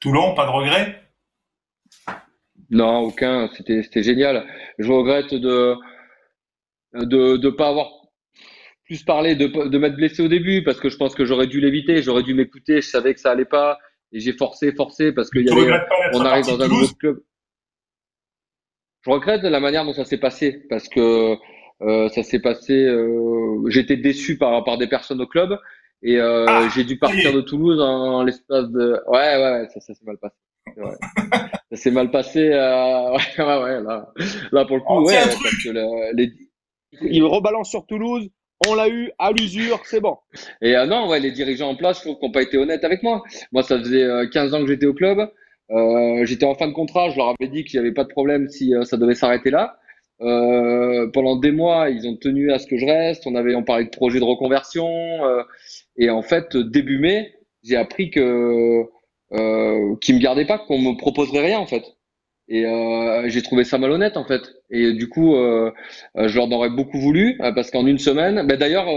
[0.00, 1.02] Toulon, pas de regret
[2.70, 3.48] non, aucun.
[3.56, 4.44] C'était, c'était génial.
[4.78, 5.74] Je regrette de
[6.92, 7.97] de de pas avoir
[8.88, 11.60] plus parlé, de de m'être blessé au début parce que je pense que j'aurais dû
[11.60, 12.02] l'éviter.
[12.02, 12.80] J'aurais dû m'écouter.
[12.80, 13.78] Je savais que ça allait pas
[14.12, 15.78] et j'ai forcé, forcé parce qu'il y avait.
[16.14, 17.22] On arrive dans un nouveau club.
[19.04, 21.36] Je regrette la manière dont ça s'est passé parce que
[21.82, 22.72] euh, ça s'est passé.
[22.72, 25.58] Euh, j'étais déçu par par des personnes au club
[26.02, 29.02] et euh, ah, j'ai dû partir de Toulouse en, l'espace de.
[29.06, 30.36] Ouais, ouais, ça, ça s'est mal passé.
[30.78, 30.94] Ouais.
[31.70, 32.50] ça s'est mal passé.
[32.52, 33.18] Euh...
[33.38, 34.12] Ouais, ouais, là,
[34.50, 36.32] là pour le coup, ouais, parce que le, les...
[37.02, 38.30] il rebalance sur Toulouse.
[38.66, 40.16] On l'a eu à l'usure, c'est bon.
[40.60, 42.84] Et euh, non, ouais, les dirigeants en place, je trouve qu'ils n'ont pas été honnêtes
[42.84, 43.22] avec moi.
[43.52, 45.30] Moi, ça faisait 15 euh, ans que j'étais au club.
[45.70, 47.10] Euh, j'étais en fin de contrat.
[47.10, 49.50] Je leur avais dit qu'il n'y avait pas de problème si euh, ça devait s'arrêter
[49.50, 49.78] là.
[50.20, 53.26] Pendant des mois, ils ont tenu à ce que je reste.
[53.26, 54.88] On avait, on parlait de projet de reconversion.
[55.96, 58.88] et en fait, début mai, j'ai appris que
[59.32, 61.84] euh, qui me gardaient pas, qu'on me proposerait rien en fait.
[62.48, 64.42] Et euh, j'ai trouvé ça malhonnête en fait.
[64.70, 65.70] Et du coup, euh,
[66.16, 68.88] je leur aurais beaucoup voulu parce qu'en une semaine, ben, d'ailleurs,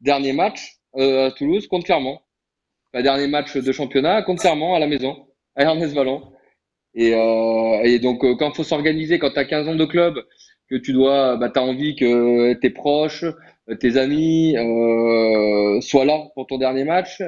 [0.00, 2.18] dernier match à Toulouse contre Clermont.
[2.94, 6.32] Le dernier match de championnat contre Clermont à la maison, à Ernest Vallon.
[6.94, 10.18] Et, et donc, quand faut s'organiser, quand tu as 15 ans de club,
[10.70, 13.24] que tu dois, bah, tu envie que tes proches,
[13.80, 14.54] tes amis
[15.82, 17.22] soient là pour ton dernier match.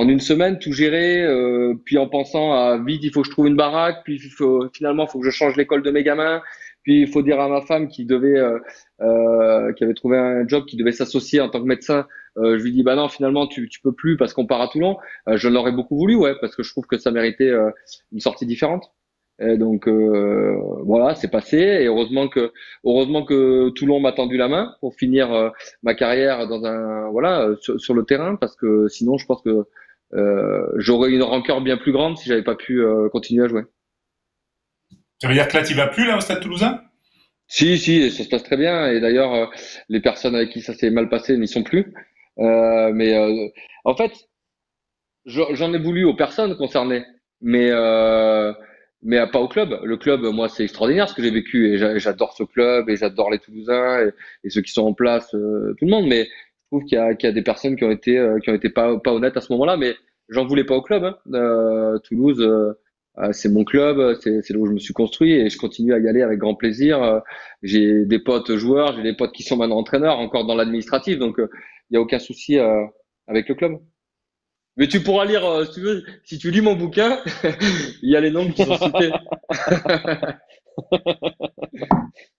[0.00, 1.26] En une semaine, tout gérer,
[1.84, 4.68] puis en pensant à vite, il faut que je trouve une baraque, puis il faut,
[4.72, 6.40] finalement, il faut que je change l'école de mes gamins,
[6.88, 8.58] puis il faut dire à ma femme qui devait, euh,
[9.02, 12.06] euh, qui avait trouvé un job, qui devait s'associer en tant que médecin.
[12.38, 14.68] Euh, je lui dis bah non, finalement tu tu peux plus parce qu'on part à
[14.68, 14.96] Toulon.
[15.26, 17.52] je l'aurais beaucoup voulu, ouais, parce que je trouve que ça méritait
[18.12, 18.90] une sortie différente.
[19.40, 22.52] Et donc voilà, c'est passé et heureusement que
[22.84, 27.94] heureusement que Toulon m'a tendu la main pour finir ma carrière dans un voilà sur,
[27.94, 29.66] le terrain parce que sinon je pense que
[30.76, 32.82] j'aurais une rancœur bien plus grande si j'avais pas pu
[33.12, 33.62] continuer à jouer.
[35.20, 36.80] Ça veut dire que là, tu vas plus là au Stade Toulousain?
[37.48, 38.90] Si, si, ça se passe très bien.
[38.92, 39.46] Et d'ailleurs, euh,
[39.88, 41.92] les personnes avec qui ça s'est mal passé n'y sont plus.
[42.38, 43.48] Euh, mais euh,
[43.84, 44.12] en fait,
[45.24, 47.04] j'en ai voulu aux personnes concernées,
[47.40, 47.70] mais
[49.02, 49.78] mais pas au club.
[49.84, 53.30] Le club, moi, c'est extraordinaire ce que j'ai vécu et j'adore ce club et j'adore
[53.30, 54.10] les Toulousains
[54.44, 55.38] et, ceux qui sont en place, tout
[55.84, 56.06] le monde.
[56.08, 56.28] Mais
[56.68, 58.98] trouve qu'il y qu'il y a des personnes qui ont été qui ont été pas
[58.98, 59.76] pas honnêtes à ce moment-là.
[59.76, 59.94] Mais
[60.28, 61.04] j'en voulais pas au club.
[61.04, 61.98] Hein.
[62.04, 62.76] Toulouse
[63.20, 65.98] euh, c'est mon club, c'est là où je me suis construit et je continue à
[65.98, 67.02] y aller avec grand plaisir.
[67.02, 67.18] Euh,
[67.62, 71.40] j'ai des potes joueurs, j'ai des potes qui sont maintenant entraîneurs, encore dans l'administratif, donc
[71.40, 71.50] euh,
[71.90, 72.58] il n'y a aucun souci
[73.26, 73.78] avec le club.
[74.76, 77.18] Mais tu pourras lire, si tu veux, si tu lis mon bouquin,
[78.02, 79.10] il y a les noms qui sont cités.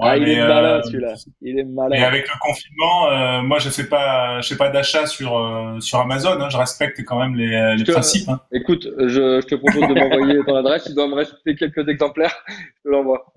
[0.00, 1.14] ah, il est malin euh, celui-là.
[1.42, 1.96] Il est malin.
[1.96, 5.80] Et avec le confinement, euh, moi je fais pas, je fais pas d'achat sur euh,
[5.80, 6.40] sur Amazon.
[6.40, 8.28] Hein, je respecte quand même les, les principes.
[8.28, 8.40] Hein.
[8.52, 10.84] Écoute, je, je, te propose de m'envoyer ton adresse.
[10.84, 12.34] Tu dois me rester quelques exemplaires.
[12.48, 13.32] Je te l'envoie.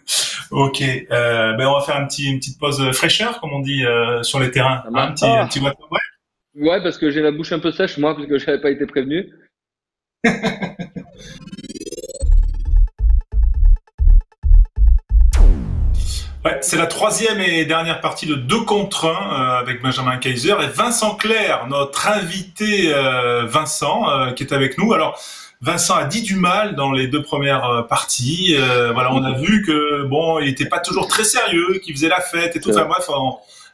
[0.50, 0.82] ok.
[0.82, 3.84] Euh, ben on va faire un petit, une petite pause fraîcheur, comme on dit
[4.22, 4.84] sur les terrains.
[4.94, 5.60] un petit, un petit
[6.54, 8.70] Ouais, parce que j'ai la bouche un peu sèche moi, parce que je n'avais pas
[8.70, 9.28] été prévenu.
[16.60, 20.66] c'est la troisième et dernière partie de deux contre un euh, avec Benjamin Kaiser et
[20.66, 24.92] Vincent Clair, notre invité euh, Vincent euh, qui est avec nous.
[24.92, 25.20] Alors
[25.60, 28.56] Vincent a dit du mal dans les deux premières parties.
[28.94, 32.20] voilà, on a vu que bon, il était pas toujours très sérieux, qu'il faisait la
[32.20, 32.70] fête et tout.
[32.70, 33.08] Enfin bref,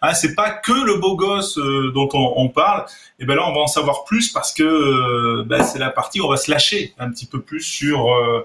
[0.05, 2.85] Hein, c'est pas que le beau gosse euh, dont on, parle.
[3.19, 6.21] Et ben là, on va en savoir plus parce que euh, ben, c'est la partie
[6.21, 8.45] où on va se lâcher un petit peu plus sur euh,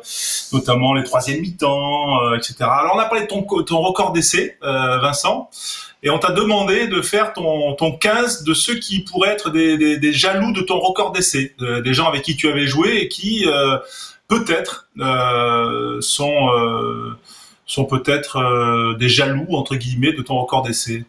[0.54, 2.56] notamment les troisième mi-temps, etc.
[2.62, 5.50] Alors on a parlé de ton, ton record d'essai, Vincent.
[6.02, 9.98] Et on t'a demandé de faire ton, ton 15 de ceux qui pourraient être des,
[9.98, 13.46] des, jaloux de ton record d'essai, des gens avec qui tu avais joué et qui
[14.30, 14.88] peut-être
[16.00, 16.50] sont
[17.66, 21.04] sont peut-être des jaloux entre guillemets de ton record d'essai.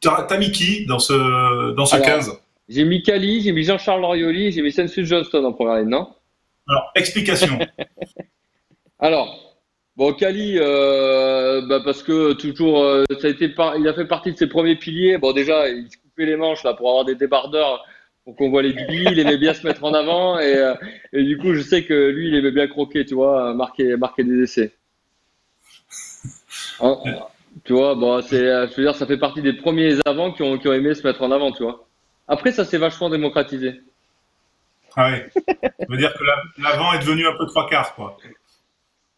[0.00, 4.52] T'as mis qui dans ce, dans ce 15 J'ai mis Kali, j'ai mis Jean-Charles Lorioli,
[4.52, 6.08] j'ai mis Sensu Johnston en première ligne, non?
[6.68, 7.58] Alors, explication.
[9.00, 9.58] Alors,
[9.96, 14.32] bon, Kali, euh, bah parce que toujours, euh, ça a été il a fait partie
[14.32, 15.18] de ses premiers piliers.
[15.18, 17.84] Bon, déjà, il se coupait les manches là pour avoir des débardeurs
[18.24, 19.08] pour qu'on voit les billes.
[19.10, 20.74] Il aimait bien se mettre en avant et, euh,
[21.12, 24.24] et, du coup, je sais que lui, il aimait bien croquer, tu vois, marquer, marquer
[24.24, 24.72] des essais.
[26.80, 26.98] Hein?
[27.64, 30.42] Tu vois, bon, c'est, euh, je veux dire, ça fait partie des premiers avants qui
[30.42, 31.86] ont, qui ont aimé se mettre en avant, tu vois.
[32.26, 33.80] Après, ça s'est vachement démocratisé.
[34.96, 35.42] Ah oui.
[35.62, 36.24] ça veut dire que
[36.62, 38.16] l'avant est devenu un peu trois quarts, quoi.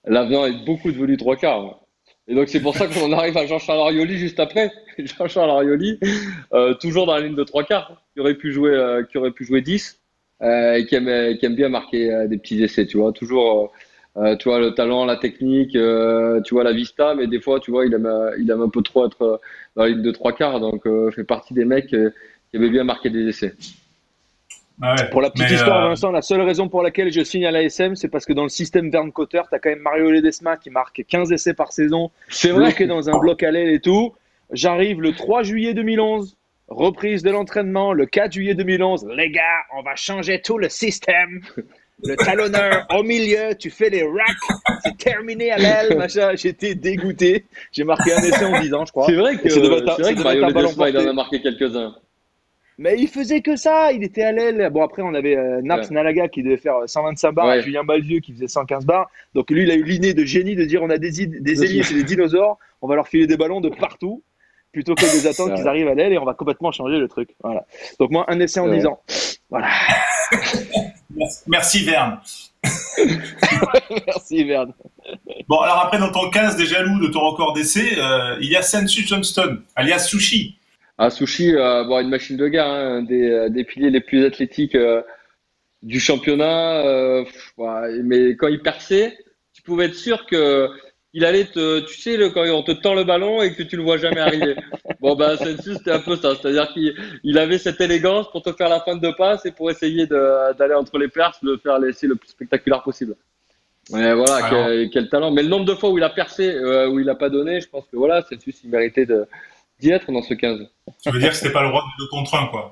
[0.04, 1.80] L'avant est beaucoup devenu trois quarts.
[2.28, 4.70] Et donc, c'est pour ça qu'on arrive à Jean-Charles Arioli juste après.
[4.98, 5.98] Jean-Charles Arioli,
[6.52, 9.32] euh, toujours dans la ligne de trois quarts, qui aurait pu jouer, euh, qui aurait
[9.32, 9.98] pu jouer 10,
[10.42, 13.12] et qui aime, qui aime bien marquer des petits essais, tu vois.
[13.12, 13.72] Toujours
[14.16, 17.60] euh, tu vois, le talent, la technique, euh, tu vois, la vista, mais des fois,
[17.60, 19.40] tu vois, il aime, il aime un peu trop être
[19.76, 21.96] dans la ligne de trois quarts, donc euh, fait partie des mecs qui
[22.54, 23.54] aimait bien marquer des essais.
[24.82, 27.94] Ah pour la petite histoire, Vincent, la seule raison pour laquelle je signe à l'ASM,
[27.96, 30.70] c'est parce que dans le système Verne Cotter, tu as quand même Mario Ledesma qui
[30.70, 34.14] marque 15 essais par saison, c'est bloqué dans un bloc à l'aile et tout.
[34.52, 36.34] J'arrive le 3 juillet 2011,
[36.68, 39.06] reprise de l'entraînement, le 4 juillet 2011.
[39.14, 39.42] Les gars,
[39.76, 41.42] on va changer tout le système
[42.04, 46.34] le talonneur au milieu, tu fais les racks, c'est terminé à l'aile, machin.
[46.34, 47.44] J'étais dégoûté.
[47.72, 49.06] J'ai marqué un essai en 10 ans, je crois.
[49.06, 50.48] C'est vrai que, c'est vrai que Mario
[50.88, 51.94] il en a marqué quelques-uns.
[52.78, 54.70] Mais il faisait que ça, il était à l'aile.
[54.72, 58.20] Bon, après, on avait euh, Naps Nalaga qui devait faire 125 bars, et Julien Baldieu
[58.20, 59.10] qui faisait 115 bars.
[59.34, 61.82] Donc lui, il a eu l'idée de génie de dire on a des, des ailiers,
[61.82, 64.22] c'est des dinosaures, on va leur filer des ballons de partout,
[64.72, 67.08] plutôt que de les attendre qu'ils arrivent à l'aile et on va complètement changer le
[67.08, 67.34] truc.
[67.42, 67.64] Voilà.
[67.98, 69.00] Donc moi, un essai en 10 ans.
[69.50, 69.68] Voilà.
[71.46, 72.20] Merci, Verne.
[74.06, 74.72] Merci Verne.
[75.48, 78.56] Bon, alors après, dans ton 15 des jaloux de ton record d'essai, euh, il y
[78.56, 80.56] a Sensu Johnston, alias Sushi.
[80.98, 84.24] Ah, Sushi, euh, bon, une machine de guerre, hein, des, euh, des, piliers les plus
[84.24, 84.76] athlétiques
[85.82, 87.24] du championnat.
[88.04, 89.16] mais quand il perçait,
[89.54, 90.68] tu pouvais être sûr que
[91.12, 93.76] il allait te, tu sais, le, quand on te tend le ballon et que tu
[93.76, 94.54] le vois jamais arriver.
[95.00, 96.34] bon, ben, Sensu, c'était un peu ça.
[96.36, 96.94] C'est-à-dire qu'il
[97.24, 100.74] il avait cette élégance pour te faire la fin de passe et pour essayer d'aller
[100.74, 103.16] entre les perches, de faire laisser le plus spectaculaire possible.
[103.90, 105.32] Mais voilà, quel, talent.
[105.32, 107.60] Mais le nombre de fois où il a percé, euh, où il a pas donné,
[107.60, 109.06] je pense que voilà, Sensu, il méritait
[109.80, 110.60] d'y être dans ce 15.
[111.02, 112.70] Tu veux dire que c'était pas le roi de contre 1, quoi.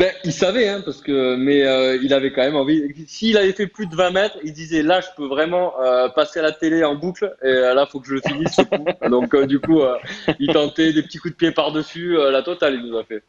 [0.00, 2.82] Ben, il savait, hein, parce que, mais euh, il avait quand même envie.
[3.06, 6.38] S'il avait fait plus de 20 mètres, il disait là, je peux vraiment euh, passer
[6.38, 8.82] à la télé en boucle, et euh, là, faut que je le finisse ce coup.
[9.10, 9.82] Donc, du coup,
[10.38, 13.22] il tentait des petits coups de pied par-dessus, la totale, il nous a fait.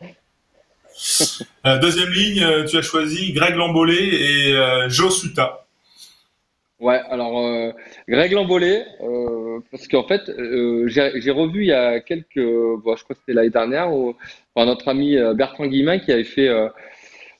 [1.82, 5.66] deuxième ligne, tu as choisi Greg Lambolé et Joe Suta.
[6.82, 7.74] Ouais, alors
[8.10, 8.84] Greg Lambolé,
[9.72, 10.22] parce qu'en fait,
[10.88, 14.16] j'ai revu il y a quelques, bon, je crois que c'était l'année dernière, où
[14.54, 16.68] par notre ami euh, Bertrand Guillemin qui avait fait euh,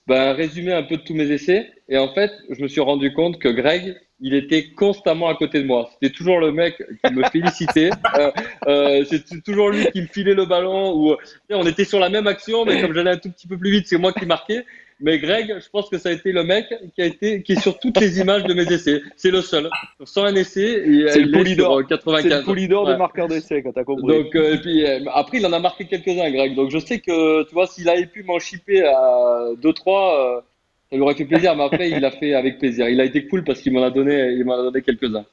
[0.08, 1.70] ben, un résumé un peu de tous mes essais.
[1.90, 5.62] Et en fait, je me suis rendu compte que Greg, il était constamment à côté
[5.62, 5.90] de moi.
[5.94, 7.90] C'était toujours le mec qui me félicitait.
[8.18, 8.32] euh,
[8.68, 10.96] euh, C'était toujours lui qui me filait le ballon.
[10.96, 11.16] Ou
[11.50, 13.88] on était sur la même action, mais comme j'allais un tout petit peu plus vite,
[13.88, 14.66] c'est moi qui marquais.
[15.02, 17.60] Mais Greg, je pense que ça a été le mec qui a été, qui est
[17.60, 19.02] sur toutes les images de mes essais.
[19.16, 19.70] C'est le seul.
[20.04, 21.86] Sans un essai, c'est le poulidor.
[21.88, 22.30] 95.
[22.32, 24.08] C'est le poulidor de marqueur d'essai, quand t'as compris.
[24.08, 26.56] Donc, euh, et puis, euh, après, il en a marqué quelques-uns, Greg.
[26.56, 30.42] Donc, je sais que, tu vois, s'il avait pu m'en chipper à 2-3, euh,
[30.90, 31.56] ça lui aurait fait plaisir.
[31.56, 32.88] Mais après, il l'a fait avec plaisir.
[32.88, 35.26] Il a été cool parce qu'il m'en a donné, il m'en a donné quelques-uns.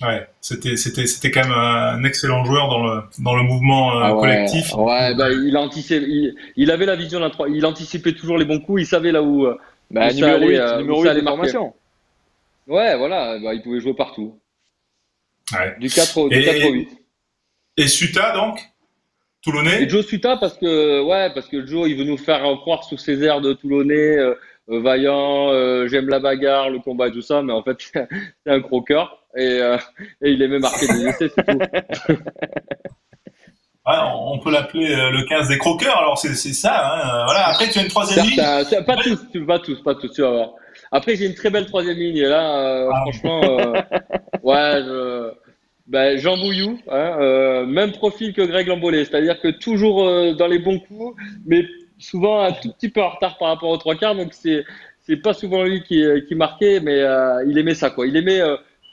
[0.00, 4.04] Ouais, c'était c'était c'était quand même un excellent joueur dans le dans le mouvement euh,
[4.04, 4.72] ah collectif.
[4.74, 8.60] Ouais, bah, il anticipait, il, il, avait la vision d'un il anticipait toujours les bons
[8.60, 9.46] coups, il savait là où.
[9.46, 9.58] Euh,
[9.90, 11.74] bah, numéro 8, euh, numéro 8 formation.
[12.68, 14.38] Ouais, voilà, bah, il pouvait jouer partout.
[15.52, 15.74] Ouais.
[15.80, 16.88] Du 4 au, du 4 au 8.
[17.78, 18.60] Et Suta donc?
[19.42, 19.82] Toulonnais?
[19.82, 22.98] Et Joe Suta parce que ouais, parce que Joe il veut nous faire croire sous
[22.98, 24.16] ses airs de Toulonnais.
[24.16, 24.34] Euh,
[24.68, 25.48] vaillant,
[25.88, 29.60] j'aime la bagarre, le combat et tout ça, mais en fait, c'est un croqueur et,
[29.60, 29.76] euh,
[30.22, 31.58] et il aimait marquer des essais, c'est tout.
[33.84, 36.94] on peut l'appeler euh, le 15 des croqueurs, alors c'est ça.
[36.94, 37.24] Hein.
[37.24, 37.48] Voilà.
[37.48, 38.36] Après, tu as une troisième ligne.
[38.36, 40.50] pas tous, pas tous, pas tous, tu vas voir.
[40.92, 43.00] Après, j'ai une très belle troisième ligne, et là, euh, ah.
[43.02, 43.40] franchement,
[44.42, 45.30] ouais, je...
[45.86, 50.04] ben, Jean Bouillou, hein, même profil que Greg Lambolé, c'est-à-dire que toujours
[50.34, 51.14] dans les bons coups,
[51.46, 51.64] mais
[51.98, 54.64] souvent un tout petit peu en retard par rapport aux trois quarts, donc c'est
[55.00, 57.02] c'est pas souvent lui qui, qui marquait, mais
[57.46, 58.06] il aimait ça, quoi.
[58.06, 58.42] Il aimait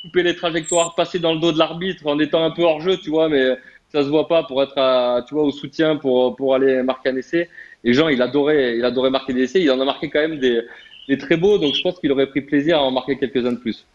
[0.06, 2.98] couper les trajectoires, passer dans le dos de l'arbitre en étant un peu hors jeu,
[2.98, 3.58] tu vois, mais
[3.92, 7.10] ça se voit pas pour être à, tu vois, au soutien pour, pour aller marquer
[7.10, 7.50] un essai.
[7.84, 9.62] Et Jean, il adorait, il adorait marquer des essais.
[9.62, 10.62] Il en a marqué quand même des,
[11.08, 13.58] des très beaux, donc je pense qu'il aurait pris plaisir à en marquer quelques-uns de
[13.58, 13.86] plus.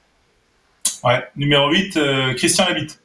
[1.04, 3.00] Ouais, numéro 8, euh, Christian Labitte.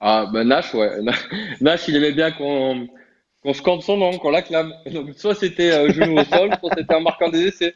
[0.00, 0.90] Ah, ben Nash, ouais.
[1.60, 2.88] Nash, il aimait bien qu'on
[3.42, 4.72] qu'on scande son nom, qu'on l'acclame.
[4.90, 7.74] Donc, soit c'était euh, genou au sol, soit c'était en marquant des essais.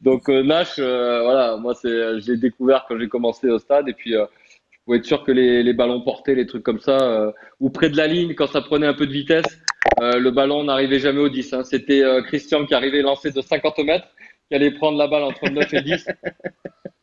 [0.00, 3.88] Donc, euh, Nash, euh, voilà, moi, c'est, je l'ai découvert quand j'ai commencé au stade.
[3.88, 4.26] Et puis, euh,
[4.70, 7.90] tu pouvais être sûr que les, les ballons portés, les trucs comme ça, ou près
[7.90, 9.58] de la ligne, quand ça prenait un peu de vitesse,
[10.00, 11.52] le ballon n'arrivait jamais au 10.
[11.54, 11.64] Hein.
[11.64, 14.06] C'était Christian qui arrivait lancé de 50 mètres,
[14.48, 16.06] qui allait prendre la balle entre 9 et 10.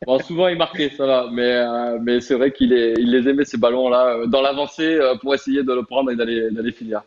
[0.06, 1.28] Bon, souvent, il marquait, ça va.
[1.30, 1.62] Mais,
[2.00, 5.82] mais c'est vrai qu'il il les aimait, ces ballons-là, dans l'avancée, pour essayer de le
[5.82, 7.02] prendre et d'aller, d'aller finir.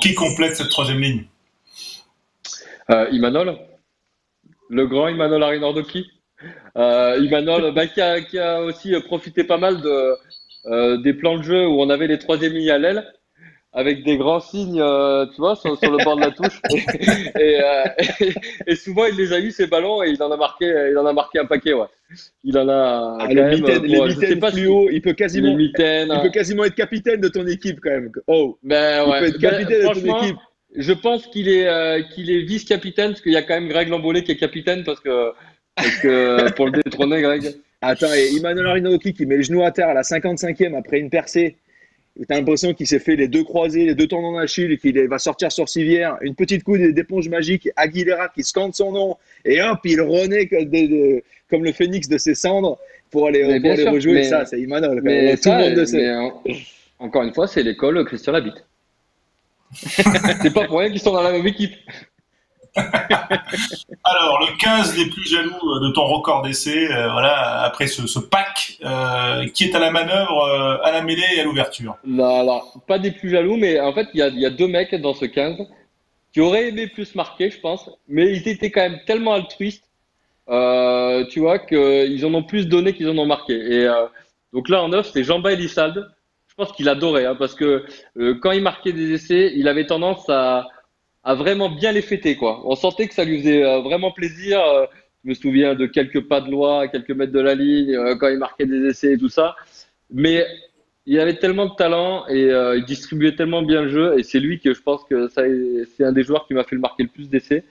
[0.00, 1.24] Qui complète cette troisième ligne
[2.90, 3.56] euh, Imanol,
[4.68, 6.10] le grand Imanol Arinordoki.
[6.76, 11.80] Euh, Imanol, bah, qui, a, aussi profité pas mal euh, des plans de jeu où
[11.80, 13.12] on avait les troisième lignes à l'aile
[13.74, 16.60] avec des grands signes, euh, tu vois, sur, le bord de la touche.
[18.66, 21.06] et, souvent, il les a eu ces ballons et il en a marqué, il en
[21.06, 21.86] a marqué un paquet, ouais.
[22.44, 23.16] Il en a.
[23.20, 27.46] Ah, les mitaines, plus haut, il peut quasiment, il peut quasiment être capitaine de ton
[27.46, 28.10] équipe quand même.
[28.26, 29.16] Oh, ben ouais.
[29.16, 30.36] Il peut être capitaine de ton équipe.
[30.74, 33.88] Je pense qu'il est, euh, qu'il est vice-capitaine parce qu'il y a quand même Greg
[33.88, 35.32] Lambolé qui est capitaine parce que,
[35.74, 37.56] parce que pour le détrôner, Greg.
[37.82, 41.10] Attends, et Emmanuel Arinoki qui met le genou à terre à la 55e après une
[41.10, 41.56] percée
[42.16, 45.18] tu as l'impression qu'il s'est fait les deux croisés, les deux tendons d'Achille, qu'il va
[45.18, 49.78] sortir sur civière, une petite coupe d'éponge magique, Aguilera qui scande son nom, et hop,
[49.84, 50.46] il renaît
[51.48, 52.78] comme, le phénix de ses cendres
[53.10, 53.44] pour aller,
[53.88, 54.24] rejouer.
[54.24, 55.00] ça, c'est Imanol.
[55.02, 56.10] Mais tout le monde le sait.
[56.98, 58.64] encore une fois, c'est l'école Christian Labitte.
[59.72, 61.72] c'est pas pour rien qu'ils sont dans la même équipe.
[64.04, 68.18] Alors, le 15 des plus jaloux euh, de ton record d'essai, euh, voilà, après ce,
[68.18, 71.96] pack euh, qui est à la manœuvre, à la mêlée et à l'ouverture.
[72.04, 75.14] Non, alors, pas des plus jaloux, mais en fait, il y a, deux mecs dans
[75.14, 75.58] ce 15
[76.32, 79.84] qui auraient aimé plus marquer, je pense, mais ils étaient quand même tellement altruistes,
[80.48, 83.52] tu vois, qu'ils en ont plus donné qu'ils en ont marqué.
[83.52, 83.86] Et
[84.54, 86.10] donc là, en neuf, c'est Jean-Baptiste Elissalde.
[86.48, 87.84] Je pense qu'il adorait, hein, parce que
[88.40, 90.68] quand il marquait des essais, il avait tendance à
[91.24, 92.62] à vraiment bien les fêter quoi.
[92.64, 94.60] On sentait que ça lui faisait euh, vraiment plaisir.
[94.60, 94.86] Euh,
[95.24, 98.28] Je me souviens de quelques pas de loi, quelques mètres de la ligne, euh, quand
[98.28, 99.54] il marquait des essais et tout ça.
[100.10, 100.44] Mais
[101.06, 102.48] il avait tellement de talent et
[102.78, 104.18] il distribuait tellement bien le jeu.
[104.18, 106.80] Et c'est lui que je pense que c'est un des joueurs qui m'a fait le
[106.80, 107.64] marquer le plus d'essais.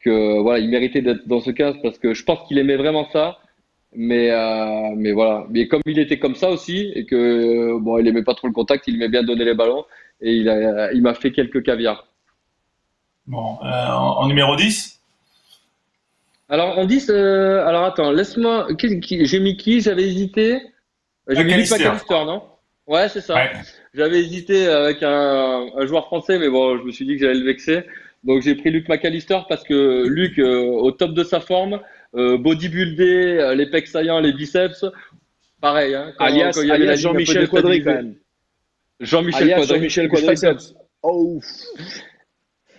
[0.00, 3.08] Que voilà, il méritait d'être dans ce 15 parce que je pense qu'il aimait vraiment
[3.12, 3.38] ça.
[3.94, 4.30] Mais,
[4.96, 5.46] mais voilà.
[5.50, 8.54] Mais comme il était comme ça aussi et que bon, il aimait pas trop le
[8.54, 9.84] contact, il aimait bien donner les ballons
[10.20, 12.13] et il m'a il fait quelques caviars.
[13.26, 14.94] Bon, en numéro 10
[16.48, 18.68] alors, on dit, euh, alors attends, laisse-moi.
[18.78, 19.80] J'ai mis qui?
[19.80, 20.60] J'avais hésité.
[21.28, 22.42] J'ai mis McAllister, non?
[22.86, 23.36] Ouais, c'est ça.
[23.94, 27.46] J'avais hésité avec un, joueur français, mais bon, je me suis dit que j'allais le
[27.46, 27.84] vexer.
[28.24, 31.80] Donc, j'ai pris Luc McAllister parce que Luc, euh, au top de sa forme,
[32.14, 34.84] euh, bodybuildé, euh, les pecs saillants, les biceps,
[35.60, 35.94] pareil.
[35.94, 36.52] Hein, alias,
[36.96, 38.14] Jean-Michel Quadri, quand même.
[39.00, 39.66] Jean-Michel Quadri.
[39.66, 40.34] Jean-Michel Quadri.
[41.02, 41.40] Oh.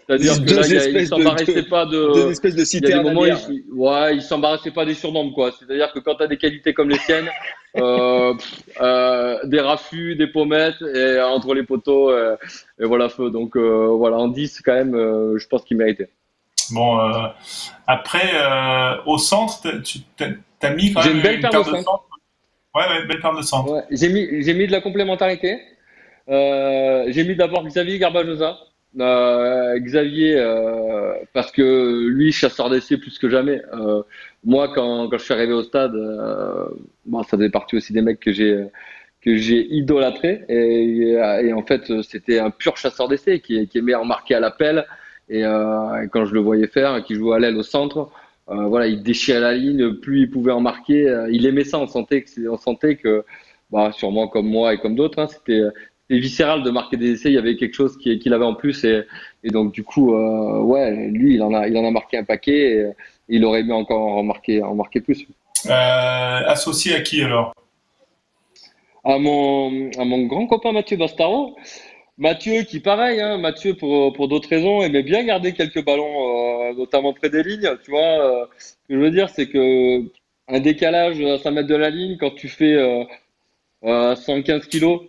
[0.07, 2.29] C'est-à-dire que là, il, s'embarrassait pas de.
[2.31, 3.07] espèce de citerne.
[3.49, 5.51] Il, ouais, il s'embarrassait pas des surnoms, quoi.
[5.51, 7.29] C'est-à-dire que quand tu as des qualités comme les siennes,
[7.77, 8.33] euh,
[8.81, 12.37] euh, des raffus, des pommettes, et entre les poteaux, euh,
[12.79, 13.31] et voilà, feu.
[13.31, 16.09] Donc euh, voilà, en 10, quand même, euh, je pense qu'il méritait.
[16.71, 16.99] Bon,
[17.87, 18.31] après,
[19.05, 19.99] au centre, tu
[20.61, 22.07] as mis quand même une belle paire de, centre.
[22.75, 23.71] Ouais, ouais, une belle paire de centre.
[23.71, 25.61] Ouais, j'ai mis, j'ai mis de la complémentarité.
[26.27, 28.57] j'ai mis d'abord Xavier Garbajosa.
[28.99, 33.61] Euh, Xavier, euh, parce que lui, chasseur d'essai plus que jamais.
[33.73, 34.01] Euh,
[34.43, 35.93] moi, quand, quand je suis arrivé au stade,
[37.05, 38.65] bon, ça faisait partie aussi des mecs que j'ai
[39.21, 44.05] que j'ai idolâtré et, en fait c'était un pur chasseur d'essai qui, qui aimait en
[44.05, 44.85] marquer à l'appel.
[45.29, 48.11] Et, et, quand je le voyais faire, qui jouait à l'aile au centre,
[48.47, 52.21] voilà, il déchirait la ligne, plus il pouvait en marquer, il aimait ça, on sentait
[52.21, 53.25] que on que
[53.71, 55.63] bah, sûrement comme moi et comme d'autres, hein, c'était
[56.07, 57.29] c'était viscéral de marquer des essais.
[57.29, 59.03] Il y avait quelque chose qu'il avait en plus et,
[59.43, 62.23] et donc du coup, euh, ouais, lui, il en a, il en a marqué un
[62.23, 62.73] paquet.
[62.73, 62.91] Et,
[63.27, 65.25] il aurait aimé encore en marquer, en marquer plus.
[65.65, 65.69] Euh,
[66.45, 67.55] associé à qui alors?
[69.03, 71.55] À mon, à mon grand copain Mathieu Bastaro.
[72.19, 76.73] Mathieu qui pareil, hein, Mathieu pour, pour d'autres raisons aimait bien garder quelques ballons, euh,
[76.75, 77.67] notamment près des lignes.
[77.83, 80.03] Tu vois, ce que je veux dire, c'est que
[80.47, 82.77] un décalage à 5 mètres de la ligne, quand tu fais
[83.81, 85.01] 115 kilos,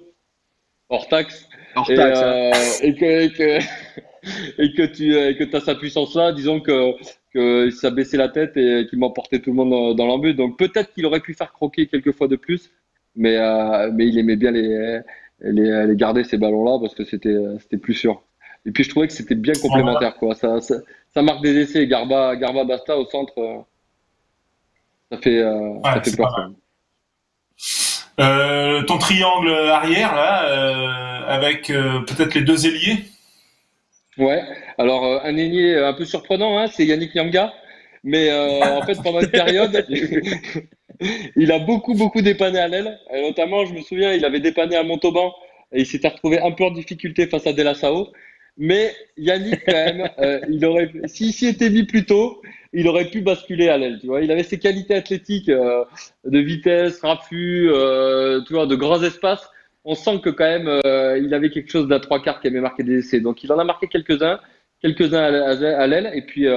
[0.89, 1.49] hors taxe.
[1.75, 2.21] Hors taxe.
[2.23, 3.59] Euh, et, que, et, que,
[4.63, 6.93] et que tu et que as sa puissance là, disons que,
[7.33, 10.35] que ça baissait la tête et qu'il m'emportait tout le monde dans, l'embut.
[10.35, 12.71] Donc peut-être qu'il aurait pu faire croquer quelques fois de plus,
[13.15, 15.01] mais, euh, mais il aimait bien les,
[15.41, 18.23] les, les garder ces ballons-là parce que c'était c'était plus sûr.
[18.67, 20.17] Et puis je trouvais que c'était bien complémentaire.
[20.17, 20.35] Quoi.
[20.35, 20.75] Ça, ça,
[21.15, 21.87] ça, marque des essais.
[21.87, 23.59] Garba, Garba Basta au centre, euh,
[25.11, 26.51] ça fait, euh, ça fait peur.
[28.19, 33.05] Euh, ton triangle arrière là, euh, avec euh, peut-être les deux ailiers.
[34.17, 34.43] Ouais.
[34.79, 37.53] Alors un ailier un peu surprenant, hein, c'est Yannick Nyanga.
[38.05, 39.85] Mais en fait, pendant une période,
[41.37, 42.99] il a beaucoup beaucoup dépanné à l'aile.
[43.13, 45.35] Notamment, je me souviens, il avait dépanné à Montauban
[45.73, 48.13] et il s'était retrouvé un peu en difficulté face à Delassao.
[48.59, 50.09] Mais Yannick, quand même,
[51.07, 52.41] s'il s'y était mis plus tôt,
[52.77, 53.99] il aurait pu basculer à l'aile.
[54.01, 55.83] Tu vois, il avait ses qualités athlétiques euh,
[56.25, 59.49] de vitesse, raffut, euh, tu vois, de grands espaces.
[59.87, 62.61] On sent que quand même, euh, il avait quelque chose d'un trois quarts qui avait
[62.61, 63.21] marqué des essais.
[63.21, 64.41] Donc, il en a marqué quelques-uns,
[64.83, 66.11] quelques-uns à, l'aile.
[66.15, 66.49] Et puis,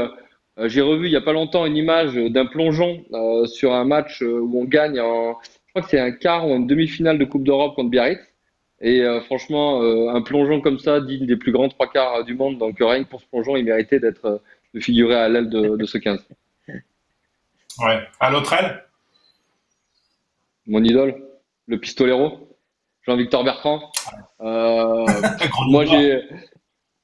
[0.65, 3.05] j'ai revu il y a pas longtemps une image d'un plongeon
[3.45, 6.67] sur un match où on gagne en, je crois que c'est un quart ou une
[6.67, 8.19] demi-finale de Coupe d'Europe contre Biarritz.
[8.81, 12.57] Et franchement, un plongeon comme ça, digne des plus grands trois quarts du monde.
[12.57, 14.41] Donc rien que pour ce plongeon, il méritait d'être
[14.73, 16.25] de figurer à l'aile de, ce 15.
[16.67, 18.07] Ouais.
[18.19, 18.83] À l'autre aile?
[20.67, 21.15] Mon idole,
[21.67, 22.49] le pistolero,
[23.05, 23.91] Jean-Victor Bertrand.
[24.41, 25.05] Euh,
[25.69, 26.21] moi, j'ai,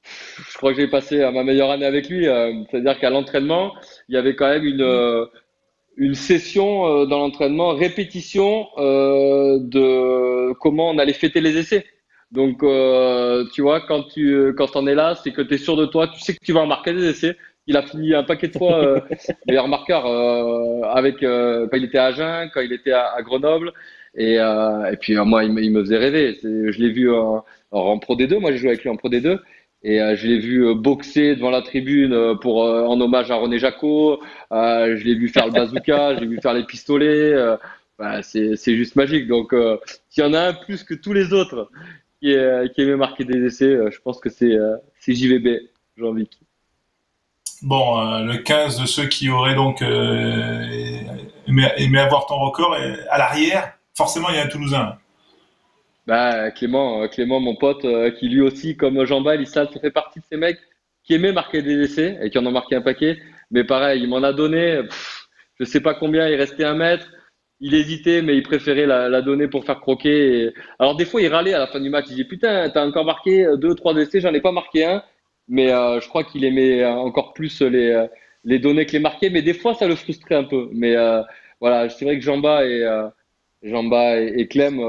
[0.02, 2.28] je crois que j'ai passé ma meilleure année avec lui.
[2.28, 3.74] Euh, c'est-à-dire qu'à l'entraînement,
[4.08, 5.26] il y avait quand même une, euh,
[5.96, 11.86] une session dans l'entraînement, répétition de comment on allait fêter les essais.
[12.30, 12.58] Donc,
[13.52, 16.06] tu vois, quand tu quand on est là, c'est que tu es sûr de toi,
[16.08, 17.36] tu sais que tu vas en marquer des essais,
[17.66, 19.00] il a fini un paquet de fois euh,
[19.46, 23.72] meilleur marqueur euh, avec euh, quand il était à Agen, quand il était à, Grenoble.
[24.14, 26.38] Et, euh, et puis moi, il me, il me, faisait rêver.
[26.42, 28.38] Je l'ai vu en, en, Pro D2.
[28.38, 29.38] Moi, j'ai joué avec lui en Pro D2.
[29.82, 34.20] Et je l'ai vu boxer devant la tribune pour en hommage à René Jacot.
[34.50, 36.16] je l'ai vu faire le bazooka.
[36.18, 37.34] j'ai vu faire les pistolets.
[37.98, 39.28] Bah, c'est juste magique.
[39.28, 39.54] Donc,
[40.08, 41.70] s'il y en a un plus que tous les autres
[42.20, 42.34] qui,
[42.74, 44.56] qui aimait marquer des essais, je pense que c'est
[45.06, 46.40] JVB, Jean-Vic.
[47.62, 50.62] Bon, euh, le 15 de ceux qui auraient donc euh,
[51.46, 52.76] aimé, avoir ton record,
[53.10, 54.98] à l'arrière, forcément, il y a un Toulousain.
[56.06, 57.86] Bah, Clément, euh, Clément, mon pote,
[58.18, 60.58] qui lui aussi, comme Jean-Bal, il ça fait partie de ces mecs
[61.02, 63.18] qui aimaient marquer des essais et qui en ont marqué un paquet.
[63.50, 64.82] Mais pareil, il m'en a donné.
[65.58, 67.06] je sais pas combien, il restait un mètre.
[67.60, 70.52] Il hésitait, mais il préférait la, la donner pour faire croquer.
[70.78, 72.04] Alors des fois, il râlait à la fin du match.
[72.08, 75.02] Il disait putain, t'as encore marqué deux, trois essais, j'en ai pas marqué un.
[75.48, 78.06] Mais euh, je crois qu'il aimait encore plus les euh,
[78.44, 79.30] les données que les marquer.
[79.30, 80.68] Mais des fois, ça le frustrait un peu.
[80.72, 81.22] Mais euh,
[81.60, 82.84] voilà, c'est vrai que Jamba et
[83.62, 84.80] Jamba et, et Clem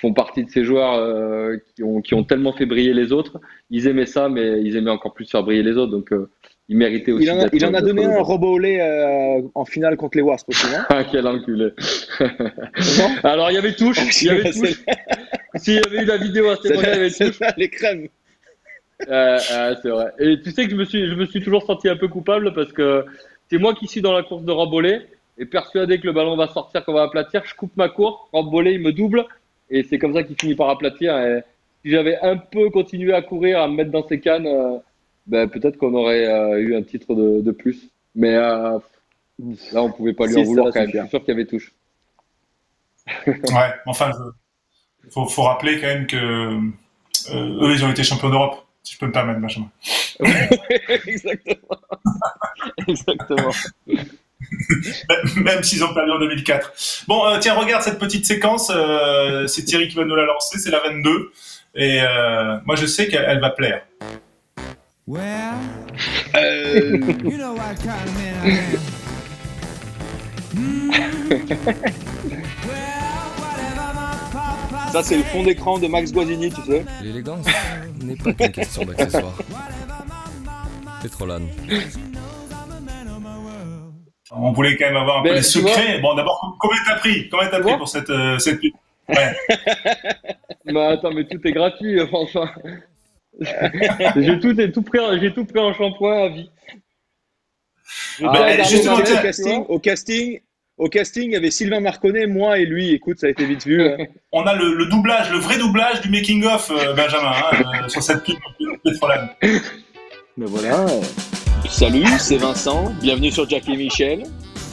[0.00, 3.40] font partie de ces joueurs qui ont qui ont tellement fait briller les autres.
[3.70, 5.92] Ils aimaient ça, mais ils aimaient encore plus faire briller les autres.
[5.92, 6.10] Donc
[6.68, 7.24] il méritait aussi.
[7.24, 10.18] Il en a, il en a donné un robot au lait euh, en finale contre
[10.18, 11.70] les Wasps aussi, Ah, quel enculé.
[13.24, 14.22] Alors, il y avait touche.
[14.22, 14.82] Il y avait touche.
[15.54, 17.38] S'il y avait eu la vidéo à ce moment-là, il y avait touche.
[17.56, 18.08] les crèmes.
[19.08, 20.12] Euh, euh, c'est vrai.
[20.18, 22.52] Et tu sais que je me suis, je me suis toujours senti un peu coupable
[22.52, 23.06] parce que
[23.48, 25.02] c'est moi qui suis dans la course de Rambolé
[25.38, 27.42] et persuadé que le ballon va sortir, qu'on va aplatir.
[27.44, 29.24] Je coupe ma course, Rambolé, il me double
[29.70, 31.16] et c'est comme ça qu'il finit par aplatir.
[31.16, 31.42] Et
[31.84, 34.78] si j'avais un peu continué à courir, à me mettre dans ses cannes, euh,
[35.28, 37.90] ben, peut-être qu'on aurait euh, eu un titre de, de plus.
[38.14, 38.78] Mais euh,
[39.72, 40.90] là, on pouvait pas lui en vouloir quand même.
[40.92, 41.72] Je suis sûr qu'il y avait touche.
[43.26, 44.10] ouais, enfin,
[45.04, 48.94] il faut, faut, rappeler quand même que euh, eux, ils ont été champions d'Europe, si
[48.94, 49.70] je peux me permettre, Benjamin.
[51.06, 51.78] Exactement.
[52.88, 53.52] Exactement.
[55.36, 57.04] Même s'ils ont perdu en 2004.
[57.06, 58.72] Bon, euh, tiens, regarde cette petite séquence.
[58.74, 60.58] Euh, c'est Thierry qui va nous la lancer.
[60.58, 61.32] C'est la 22.
[61.74, 63.82] Et euh, moi, je sais qu'elle va plaire.
[66.34, 66.98] Euh...
[74.92, 76.84] Ça, c'est le fond d'écran de Max Guazzini, tu sais.
[77.02, 77.46] L'élégance
[78.02, 79.38] n'est pas qu'une question d'accessoire.
[81.02, 81.48] Pétrolane.
[84.30, 86.00] On voulait quand même avoir un peu les secrets.
[86.00, 87.28] Bon, d'abord, combien t'as pris?
[87.28, 88.72] Combien t'as pris pour cette, euh, cette pub?
[89.08, 89.34] Ouais.
[90.72, 92.50] bah attends, mais tout est gratuit, enfin.
[93.40, 96.50] j'ai tout, tout, pris, j'ai tout pris en shampoing à vie.
[98.22, 100.40] Ah, justement, au casting, au casting,
[100.78, 102.92] au casting, il y avait Sylvain Marconnet, moi et lui.
[102.92, 103.82] Écoute, ça a été vite vu.
[103.82, 103.96] Hein.
[104.32, 107.88] On a le, le, doublage, le vrai doublage du making of, euh, Benjamin, hein, euh,
[107.88, 108.36] sur cette pub.
[110.36, 110.86] Mais voilà.
[111.68, 112.92] Salut, c'est Vincent.
[113.02, 114.22] Bienvenue sur Jack et Michel.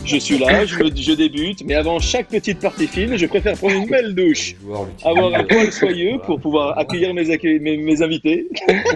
[0.05, 3.73] Je suis là, je, je, débute, mais avant chaque petite partie fine, je préfère prendre
[3.73, 4.55] une belle douche,
[5.03, 7.25] avoir un poil soyeux pour pouvoir accueillir mes,
[7.59, 8.47] mes, mes invités.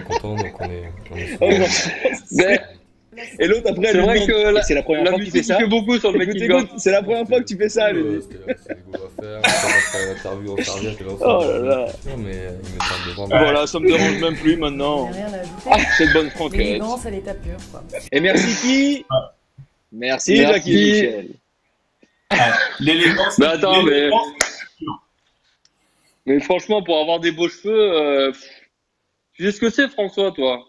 [0.06, 2.60] Content, donc on est, on est
[3.38, 5.58] et l'autre après, c'est vrai que c'est la première la fois que tu fais ça.
[5.58, 7.98] fait beaucoup sur le écoute, écoute, c'est la première fois que tu fais ça, c'est
[7.98, 10.06] à faire.
[10.14, 10.56] L'interview en.
[11.20, 11.86] Oh là là.
[12.16, 13.36] Mais il me de vendre.
[13.36, 15.10] Voilà, ça me dérange même plus maintenant.
[15.70, 16.58] Ah, c'est bonne franquette.
[16.60, 17.82] L'élégance à l'état pur, quoi.
[18.12, 19.06] Et merci qui?
[19.92, 20.36] Merci, Merci.
[20.36, 21.28] Jackie Michel.
[22.78, 23.38] L'élégance.
[23.38, 24.10] Mais attends, mais-
[26.26, 28.32] Mais franchement, pour avoir des beaux cheveux, euh,
[29.32, 30.64] tu sais ce que c'est, François, toi?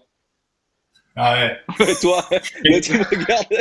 [1.15, 1.35] Ah
[1.77, 1.95] ouais.
[2.01, 2.25] Toi,
[2.63, 3.57] là, tu me regardes.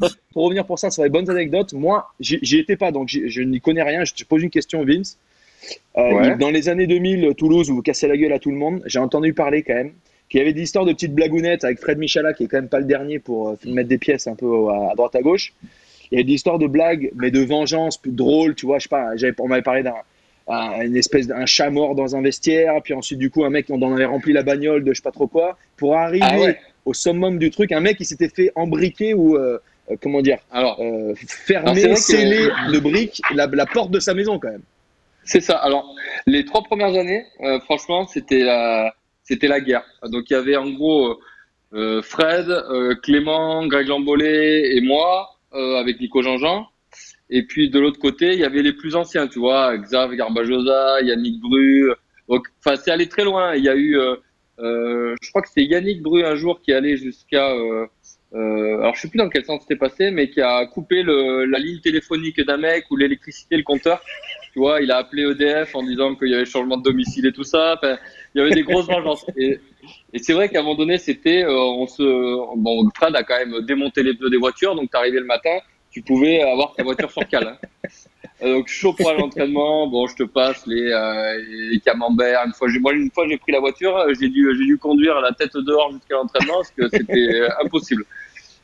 [0.32, 3.60] pour revenir pour ça sur les bonnes anecdotes, moi, j'y étais pas, donc je n'y
[3.60, 4.04] connais rien.
[4.04, 5.18] Je te pose une question, Vince.
[5.96, 6.36] Euh, Ouais.
[6.36, 8.98] Dans les années 2000, Toulouse, où vous cassez la gueule à tout le monde, j'ai
[8.98, 9.92] entendu parler quand même
[10.28, 12.68] qu'il y avait des histoires de petites blagounettes avec Fred Michala, qui est quand même
[12.68, 15.52] pas le dernier pour euh, mettre des pièces un peu à, à droite à gauche.
[16.10, 18.78] Il y avait des histoires de blagues, mais de vengeance, plus drôles, tu vois.
[18.78, 19.94] Je sais pas, on m'avait parlé d'un
[20.48, 23.66] un- une espèce d'un chat mort dans un vestiaire, puis ensuite du coup un mec
[23.70, 26.38] on en avait rempli la bagnole de je sais pas trop quoi, pour arriver Ah
[26.38, 26.58] ouais.
[26.84, 29.58] au summum du truc, un mec qui s'était fait embriquer ou euh,
[29.90, 34.00] euh, comment dire, Alors, euh, fermer, vrai que- sceller de briques la, la porte de
[34.00, 34.62] sa maison quand même.
[35.26, 35.56] C'est ça.
[35.56, 35.94] Alors,
[36.26, 39.84] les trois premières années, euh, franchement, c'était la, c'était la guerre.
[40.04, 41.18] Donc, il y avait en gros
[42.02, 42.46] Fred,
[43.02, 46.66] Clément, Greg Lambolé et moi, avec Nico Jean-Jean.
[47.30, 51.00] Et puis, de l'autre côté, il y avait les plus anciens, tu vois, Xav Garbajosa,
[51.02, 51.90] Yannick Bru.
[52.28, 53.54] Donc, enfin, c'est allé très loin.
[53.54, 54.16] Il y a eu, euh,
[54.60, 57.86] euh, je crois que c'était Yannick Bru un jour qui allait jusqu'à, euh,
[58.34, 61.44] euh, alors je sais plus dans quel sens c'était passé, mais qui a coupé le,
[61.44, 64.02] la ligne téléphonique d'un mec ou l'électricité, le compteur.
[64.52, 67.32] Tu vois, il a appelé EDF en disant qu'il y avait changement de domicile et
[67.32, 67.74] tout ça.
[67.76, 67.96] Enfin,
[68.34, 69.24] il y avait des grosses vengeances.
[69.36, 69.58] Et,
[70.14, 72.02] et c'est vrai qu'à un moment donné, c'était, euh, on se,
[72.56, 75.58] bon, Fred a quand même démonté les pneus des voitures, donc t'arrivais le matin,
[75.94, 77.46] tu pouvais avoir ta voiture sur cale.
[77.46, 77.88] hein.
[78.42, 82.42] Euh, donc chaud pour l'entraînement, bon, je te passe les, euh, camemberts.
[82.46, 85.20] Une fois, moi, une fois, j'ai pris la voiture, euh, j'ai dû, j'ai dû conduire
[85.20, 88.04] la tête dehors jusqu'à l'entraînement parce que c'était euh, impossible.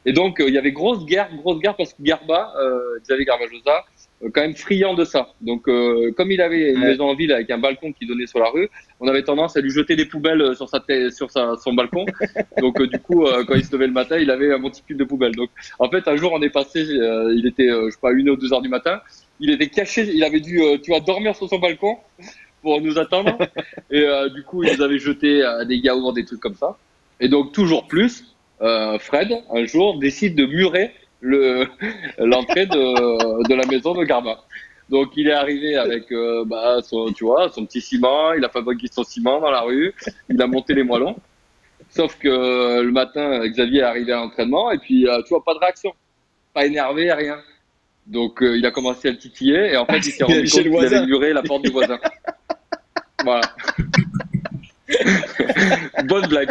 [0.04, 3.26] Et donc, euh, il y avait grosse guerre, grosse guerre parce que Garba, euh, Xavier
[3.26, 5.28] Garbajosa, euh, quand même friand de ça.
[5.40, 8.38] Donc, euh, comme il avait une maison en ville avec un balcon qui donnait sur
[8.38, 8.68] la rue,
[9.00, 11.72] on avait tendance à lui jeter des poubelles euh, sur sa tête, sur sa, son
[11.72, 12.04] balcon.
[12.58, 14.96] Donc, euh, du coup, euh, quand il se levait le matin, il avait un monticule
[14.98, 15.34] de poubelles.
[15.34, 18.12] Donc, en fait, un jour, on est passé, euh, il était, euh, je sais pas,
[18.12, 19.00] une ou deux heures du matin.
[19.40, 21.96] Il était caché, il avait dû, euh, tu vois, dormir sur son balcon
[22.62, 23.38] pour nous attendre.
[23.90, 26.76] Et euh, du coup, il nous avait jeté euh, des yaourts, des trucs comme ça.
[27.20, 28.24] Et donc, toujours plus.
[28.62, 31.66] euh, Fred, un jour, décide de murer le
[32.18, 34.38] l'entrée de, de la maison de Garba.
[34.90, 38.48] Donc il est arrivé avec euh, bah, son, tu vois, son petit ciment, il a
[38.48, 39.94] fabriqué son ciment dans la rue,
[40.28, 41.16] il a monté les moellons.
[41.90, 45.44] Sauf que euh, le matin, Xavier est arrivé à l'entraînement et puis euh, tu vois,
[45.44, 45.92] pas de réaction,
[46.52, 47.38] pas énervé, rien.
[48.06, 50.62] Donc euh, il a commencé à le titiller et en fait il s'est rendu compte
[50.62, 51.98] qu'il avait muré la porte du voisin.
[53.24, 53.42] voilà.
[56.04, 56.50] Bonne blague.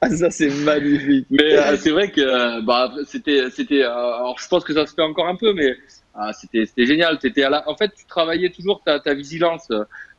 [0.00, 1.26] Ah, ça, c'est magnifique.
[1.30, 3.82] Mais euh, c'est vrai que euh, bah, c'était, c'était.
[3.82, 5.76] euh, alors je pense que ça se fait encore un peu, mais
[6.14, 7.18] ah, c'était, c'était génial.
[7.18, 7.68] T'étais à la...
[7.68, 9.68] En fait, tu travaillais toujours ta, ta vigilance,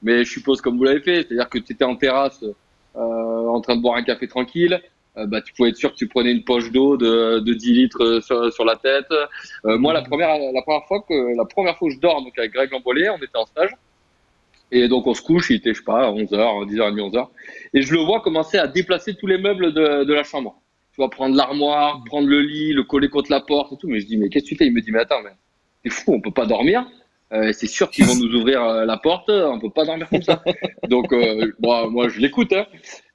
[0.01, 3.61] mais je suppose comme vous l'avez fait, c'est-à-dire que tu étais en terrasse, euh, en
[3.61, 4.81] train de boire un café tranquille.
[5.17, 7.73] euh, bah, tu pouvais être sûr que tu prenais une poche d'eau de, de 10
[7.73, 9.11] litres sur, sur la tête.
[9.65, 12.37] Euh, moi, la première, la première fois que, la première fois que je dors, donc
[12.37, 13.71] avec Greg Lambollet, on était en stage.
[14.75, 17.27] Et donc, on se couche, il était, je sais pas, 11h, 10h30, 11h.
[17.75, 20.59] Et je le vois commencer à déplacer tous les meubles de, la chambre.
[20.91, 23.87] Tu vois, prendre l'armoire, prendre le lit, le coller contre la porte et tout.
[23.87, 24.65] Mais je dis, mais qu'est-ce que tu fais?
[24.65, 25.29] Il me dit, mais attends, mais
[25.83, 26.87] t'es fou, on peut pas dormir.
[27.33, 30.23] Euh, c'est sûr qu'ils vont nous ouvrir euh, la porte, on peut pas dormir comme
[30.23, 30.43] ça.
[30.89, 32.65] Donc, euh, moi, je l'écoute, hein.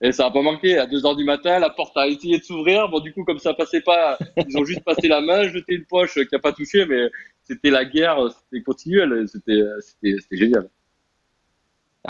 [0.00, 0.78] Et ça a pas manqué.
[0.78, 2.88] À 2 heures du matin, la porte a essayé de s'ouvrir.
[2.88, 4.16] Bon, du coup, comme ça passait pas,
[4.48, 7.08] ils ont juste passé la main, jeté une poche qui a pas touché, mais
[7.42, 9.26] c'était la guerre, c'était continuel.
[9.26, 10.68] C'était génial.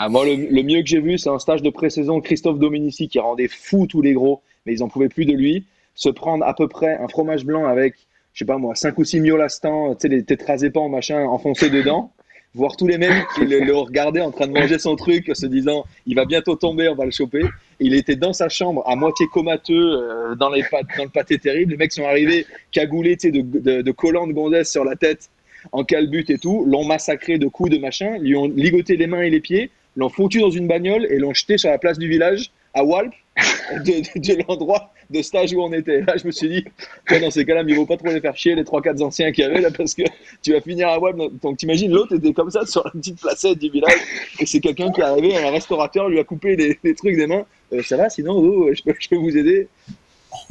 [0.01, 3.19] Ah, moi, le, mieux que j'ai vu, c'est un stage de pré-saison Christophe Dominici qui
[3.19, 5.65] rendait fou tous les gros, mais ils en pouvaient plus de lui.
[5.93, 7.95] Se prendre à peu près un fromage blanc avec,
[8.31, 12.13] je sais pas moi, 5 ou 6 miolastans, tu sais, les tétrazépans, machin, enfoncés dedans.
[12.53, 15.83] Voir tous les mecs qui le, regardaient en train de manger son truc, se disant,
[16.05, 17.43] il va bientôt tomber, on va le choper.
[17.81, 20.63] Il était dans sa chambre, à moitié comateux, euh, dans, les
[20.97, 21.73] dans le pâté terrible.
[21.73, 25.29] Les mecs sont arrivés cagoulés, tu sais, de collants de gonzesse sur la tête,
[25.73, 29.21] en calbut et tout, l'ont massacré de coups de machin, lui ont ligoté les mains
[29.21, 32.07] et les pieds, l'ont foutu dans une bagnole et l'ont jeté sur la place du
[32.07, 33.13] village à Walp,
[33.85, 36.01] de, de, de l'endroit de stage où on était.
[36.01, 36.65] Là, je me suis dit,
[37.09, 39.47] dans ces cas-là, il vaut pas trop les faire chier, les 3-4 anciens qu'il y
[39.47, 40.03] avait là, parce que
[40.43, 41.17] tu vas finir à Walp.
[41.41, 43.99] Donc, t'imagines, l'autre était comme ça sur la petite placette du village,
[44.39, 47.27] et c'est quelqu'un qui est arrivé, un restaurateur lui a coupé les, les trucs des
[47.27, 47.45] mains.
[47.73, 49.67] Euh, ça va, sinon, oh, je, peux, je peux vous aider.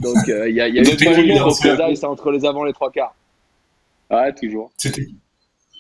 [0.01, 0.97] Donc, euh, il y a, y a eu
[1.97, 3.15] pas entre les avant les trois quarts.
[4.11, 4.71] Ouais, toujours.
[4.77, 5.07] C'était,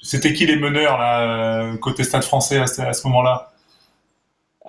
[0.03, 3.53] c'était qui les meneurs là, euh, côté Stade Français à, ce- moment-là?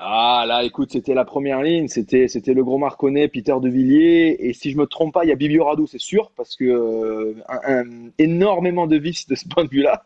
[0.02, 4.38] Ah là, écoute, c'était la première ligne, c'était c'était le gros Marconnet, Peter De Villiers,
[4.40, 6.64] et si je me trompe pas, il y a Bibio Radou, c'est sûr, parce que
[6.64, 10.02] euh, un, un- énormément de vices de ce point de vue-là,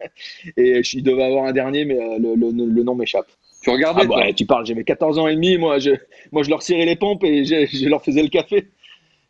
[0.57, 3.27] et je il devait avoir un dernier, mais euh, le, le- le nom m'échappe.
[3.61, 5.91] Tu regardais Ah bah, tu parles, j'avais 14 ans et demi, moi je,
[6.31, 8.69] moi je leur cirais les pompes et je, je leur faisais le café.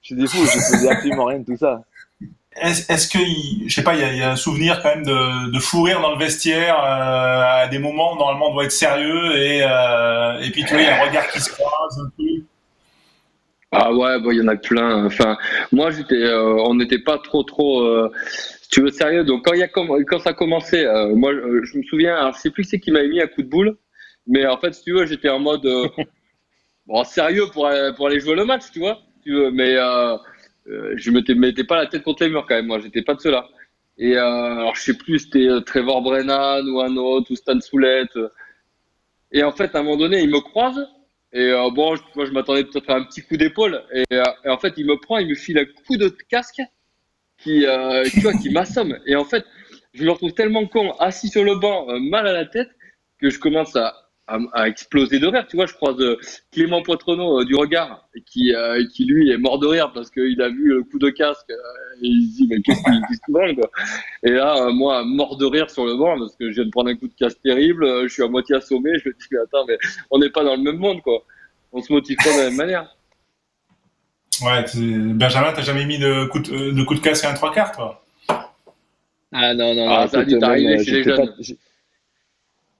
[0.01, 1.83] Je des fous, je faisais absolument rien de tout ça.
[2.55, 3.19] Est-ce, est-ce que,
[3.67, 5.59] je sais pas, il y, a, il y a un souvenir quand même de, de
[5.59, 9.35] fou rire dans le vestiaire euh, à des moments où normalement on doit être sérieux
[9.35, 12.09] et, euh, et puis tu vois, il y a un regard qui se croise un
[12.15, 12.23] peu.
[13.71, 15.05] Ah ouais, bon, il y en a plein.
[15.05, 15.35] Enfin,
[15.71, 18.07] moi, j'étais, euh, on n'était pas trop, trop,
[18.61, 19.23] si tu veux, sérieux.
[19.23, 20.85] Donc, quand, y a quand ça a commencé,
[21.15, 23.41] moi, je me souviens, alors, je sais plus qui c'est qui m'avait mis un coup
[23.41, 23.75] de boule,
[24.27, 25.67] mais en fait, si tu veux, j'étais en mode,
[26.85, 29.75] bon, sérieux pour, pour aller jouer le match, tu vois, si tu veux, mais
[30.67, 33.15] euh, je me mettais pas la tête contre les murs quand même, moi, j'étais pas
[33.15, 33.47] de ceux-là.
[33.97, 37.59] Et euh, alors, je sais plus, c'était euh, Trevor Brennan ou un autre, ou Stan
[37.59, 38.17] Soulette.
[39.31, 40.87] Et en fait, à un moment donné, il me croise.
[41.33, 43.83] Et euh, bon, moi, je m'attendais peut-être à un petit coup d'épaule.
[43.93, 46.61] Et, euh, en fait, il me prend, il me file un coup de casque
[47.39, 48.97] qui, euh, tu vois, qui m'assomme.
[49.07, 49.43] Et en fait,
[49.93, 52.69] je me retrouve tellement con, assis sur le banc, mal à la tête,
[53.19, 55.45] que je commence à, à, à exploser de rire.
[55.47, 56.17] Tu vois, je croise euh,
[56.51, 60.41] Clément Poitrenaud euh, du regard, qui, euh, qui lui est mort de rire parce qu'il
[60.41, 61.49] a vu le coup de casque.
[61.49, 61.55] euh,
[62.01, 63.69] et il se dit, mais qu'est-ce qu'il qu'est-ce qu'il branle, quoi
[64.23, 66.69] Et là, euh, moi, mort de rire sur le banc parce que je viens de
[66.71, 67.83] prendre un coup de casque terrible.
[67.85, 68.91] euh, je suis à moitié assommé.
[68.99, 69.77] Je me dis, mais attends, mais
[70.11, 71.23] on n'est pas dans le même monde, quoi.
[71.71, 72.95] On se motive pas de la même manière.
[74.41, 74.65] Ouais,
[75.13, 77.71] Benjamin, t'as jamais mis de coup de, de, coup de casque à un trois quarts,
[77.71, 78.03] toi?
[79.31, 81.27] Ah non, non, Ah, non, ça a dû t'arriver chez les jeunes.
[81.27, 81.43] pas-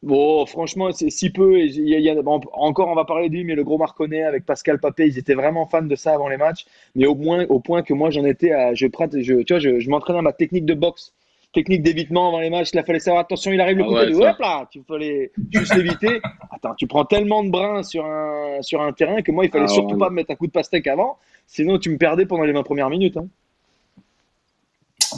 [0.04, 1.58] Bon, franchement, c'est si peu.
[1.60, 3.64] et y a- il y a- bon, encore, on va parler de lui, mais le
[3.64, 6.66] gros Marconnet avec Pascal Papé, ils étaient vraiment fans de ça avant les matchs.
[6.95, 8.74] Mais au moins, au point que moi, j'en étais à.
[8.74, 11.14] Je, je, tu vois, je, je m'entraînais à ma technique de boxe,
[11.54, 12.72] technique d'évitement avant les matchs.
[12.74, 15.32] Il fallait savoir, attention, il arrive le Ah coup ouais, de hop là, tu fallait
[15.51, 16.20] juste l'éviter.
[16.51, 19.68] Attends, tu prends tellement de brins sur un, sur un terrain que moi, il fallait
[19.68, 19.97] Ah surtout ouais.
[19.97, 21.18] pas me mettre un coup de pastèque avant.
[21.47, 23.18] Sinon, tu me perdais pendant les 20 premières minutes.
[23.18, 23.28] hein.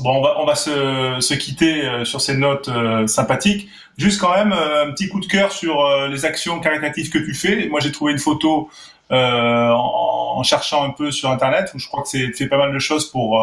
[0.04, 3.70] Bon, on va, on va se, se quitter euh, sur ces notes euh, sympathiques.
[3.98, 7.18] Juste quand même, euh, un petit coup de cœur sur euh, les actions caritatives que
[7.20, 7.68] tu fais.
[7.70, 8.70] Moi, j'ai trouvé une photo
[9.12, 12.48] euh, en, en cherchant un peu sur Internet où je crois que c'est tu fais
[12.48, 13.42] pas mal de choses pour,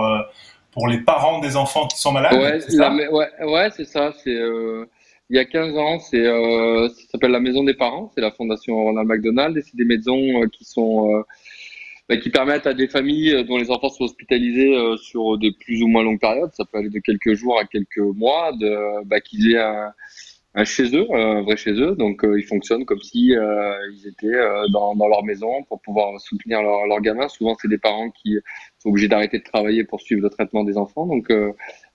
[0.72, 2.34] pour les parents des enfants qui sont malades.
[2.34, 4.12] Ouais, c'est ça la ma- ouais, ouais, c'est ça.
[4.22, 4.38] C'est
[5.30, 8.10] il y a 15 ans, c'est ça s'appelle la Maison des Parents.
[8.14, 11.24] C'est la fondation Ronald McDonald et c'est des maisons qui sont
[12.08, 15.88] bah, qui permettent à des familles dont les enfants sont hospitalisés sur des plus ou
[15.88, 18.52] moins longues périodes, ça peut aller de quelques jours à quelques mois,
[19.04, 21.94] bah, qu'ils aient un, chez eux, un vrai chez eux.
[21.96, 24.38] Donc ils fonctionnent comme si ils étaient
[24.72, 27.28] dans, leur maison pour pouvoir soutenir leurs leur gamins.
[27.28, 28.36] Souvent c'est des parents qui
[28.78, 31.06] sont obligés d'arrêter de travailler pour suivre le traitement des enfants.
[31.06, 31.30] Donc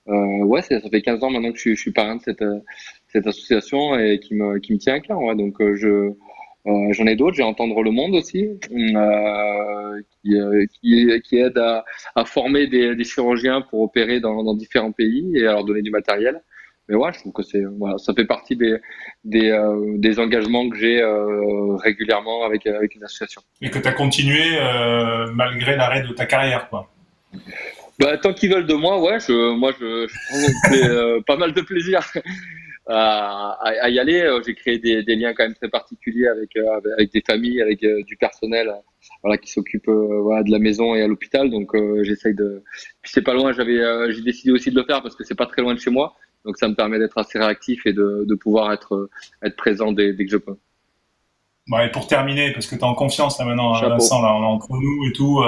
[0.10, 2.62] euh, ouais, ça, fait 15 ans maintenant que je, suis, parrain de cette, euh,
[3.14, 5.20] association et qui me, tient à cœur.
[5.36, 6.14] Donc euh, je
[6.68, 7.36] euh, j'en ai d'autres.
[7.36, 10.34] J'ai Entendre le Monde aussi, euh, qui,
[10.82, 15.32] qui, qui, aide à, à former des, des, chirurgiens pour opérer dans, dans, différents pays
[15.36, 16.41] et à leur donner du matériel.
[16.89, 18.78] Mais ouais, je trouve que c'est voilà, ça fait partie des
[19.24, 23.41] des, euh, des engagements que j'ai euh, régulièrement avec avec une association.
[23.61, 24.43] Et que tu as continué
[25.34, 26.89] malgré l'arrêt de ta carrière, quoi.
[27.99, 31.53] Bah, tant qu'ils veulent de moi, ouais, je, moi, je, je prends euh, pas mal
[31.53, 31.99] de plaisir
[32.88, 34.22] à, à, y aller.
[34.22, 37.62] Euh, j'ai créé des, des, liens quand même très particuliers avec, euh, avec des familles,
[37.62, 38.74] avec du personnel
[39.24, 41.50] voilà, qui s'occupe voilà, de la maison et à l'hôpital.
[41.50, 41.72] Donc,
[42.04, 42.64] j'essaye de.
[43.02, 45.48] Puis, c'est pas loin, j'avais, j'ai décidé aussi de le faire parce que c'est pas
[45.48, 46.16] très loin de chez moi.
[46.46, 49.10] Donc, ça me permet d'être assez réactif et de, de pouvoir être,
[49.44, 50.58] être présent dès, dès que je peux.
[51.68, 54.42] Bon, et pour terminer, parce que tu es en confiance là maintenant, Vincent, là, on
[54.42, 55.44] est entre nous et tout.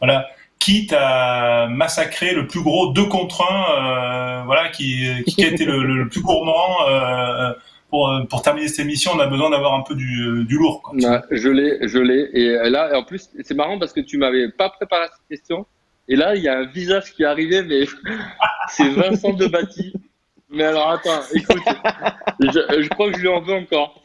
[0.00, 0.26] voilà
[0.66, 5.64] quitte à massacrer le plus gros deux contre un, euh, voilà, qui, qui a été
[5.64, 6.88] le, plus gourmand.
[6.88, 7.52] Euh,
[7.88, 10.92] pour, pour terminer cette émission, on a besoin d'avoir un peu du, du lourd.
[10.92, 12.28] Ouais, je l'ai, je l'ai.
[12.32, 15.66] Et là, en plus, c'est marrant parce que tu m'avais pas préparé cette question.
[16.08, 17.84] Et là, il y a un visage qui est arrivé, mais
[18.68, 19.92] c'est Vincent de Bâti.
[20.50, 21.62] Mais alors, attends, écoute,
[22.40, 24.02] je, je crois que je lui en veux encore.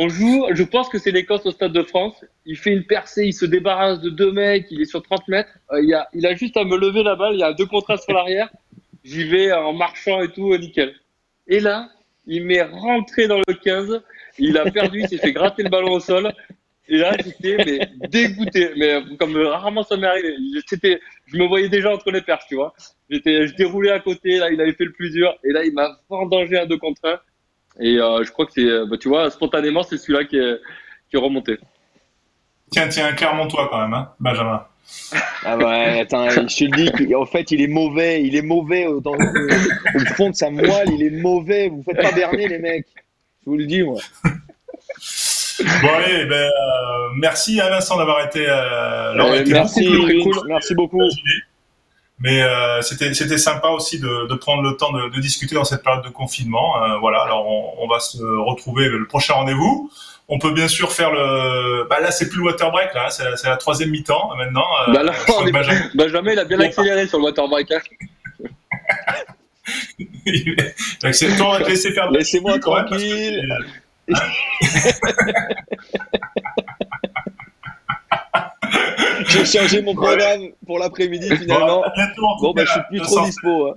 [0.00, 2.24] On joue, je pense que c'est l'Écosse au Stade de France.
[2.46, 5.50] Il fait une percée, il se débarrasse de deux mecs, il est sur 30 mètres.
[5.72, 7.96] Euh, il, a, a juste à me lever la balle, il y a deux contrats
[7.96, 8.48] sur l'arrière.
[9.02, 10.94] J'y vais en marchant et tout, nickel.
[11.48, 11.90] Et là,
[12.28, 14.00] il m'est rentré dans le 15.
[14.38, 16.32] Il a perdu, il s'est fait gratter le ballon au sol.
[16.86, 20.32] Et là, j'étais dégoûté, mais comme rarement ça m'est arrivé.
[21.26, 22.72] Je me voyais déjà entre les perches, tu vois.
[23.10, 25.72] J'étais, je déroulais à côté, là, il avait fait le plus dur, et là, il
[25.74, 27.20] m'a vendangé à deux contre.
[27.80, 30.60] Et euh, je crois que c'est, euh, bah, tu vois, spontanément, c'est celui-là qui est,
[31.10, 31.58] qui est remonté.
[32.70, 34.64] Tiens, tiens, clairement toi quand même, hein, Benjamin.
[35.44, 38.86] Ah ouais, attends, je te le dis, en fait, il est mauvais, il est mauvais
[39.02, 41.68] dans le, au fond de sa moelle, il est mauvais.
[41.68, 42.86] Vous faites pas berner, les mecs.
[43.44, 44.00] Je vous le dis, moi.
[45.82, 50.48] Bon allez, ben, euh, merci à Vincent d'avoir été, euh, euh, été merci, beaucoup cool.
[50.48, 51.02] merci beaucoup.
[52.20, 55.62] Mais euh, c'était c'était sympa aussi de, de, prendre le temps de, de, discuter dans
[55.62, 56.82] cette période de confinement.
[56.82, 59.88] Euh, voilà, alors on, on, va se retrouver le prochain rendez-vous.
[60.26, 61.86] On peut bien sûr faire le.
[61.88, 64.66] Bah là, c'est plus le water break là, c'est la, la, troisième mi-temps maintenant.
[64.88, 65.52] Euh, bah là, on est...
[65.52, 65.90] Benjamin...
[65.94, 67.70] Benjamin, il a bien accéléré sur le water break.
[67.70, 67.78] Hein.
[71.12, 72.10] c'est toi, on va te laisser faire.
[72.10, 73.42] Laissez-moi tranquille.
[79.28, 81.82] J'ai changé mon programme pour l'après-midi finalement.
[82.40, 83.68] Bon, bah, je suis plus trop dispo.
[83.68, 83.74] Hein.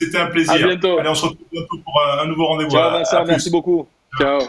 [0.00, 0.54] C'était un plaisir.
[0.54, 0.98] À bientôt.
[0.98, 2.70] Allez, on se retrouve bientôt pour euh, un nouveau rendez-vous.
[2.70, 3.86] Ciao Vincent, merci beaucoup.
[4.18, 4.40] Ciao.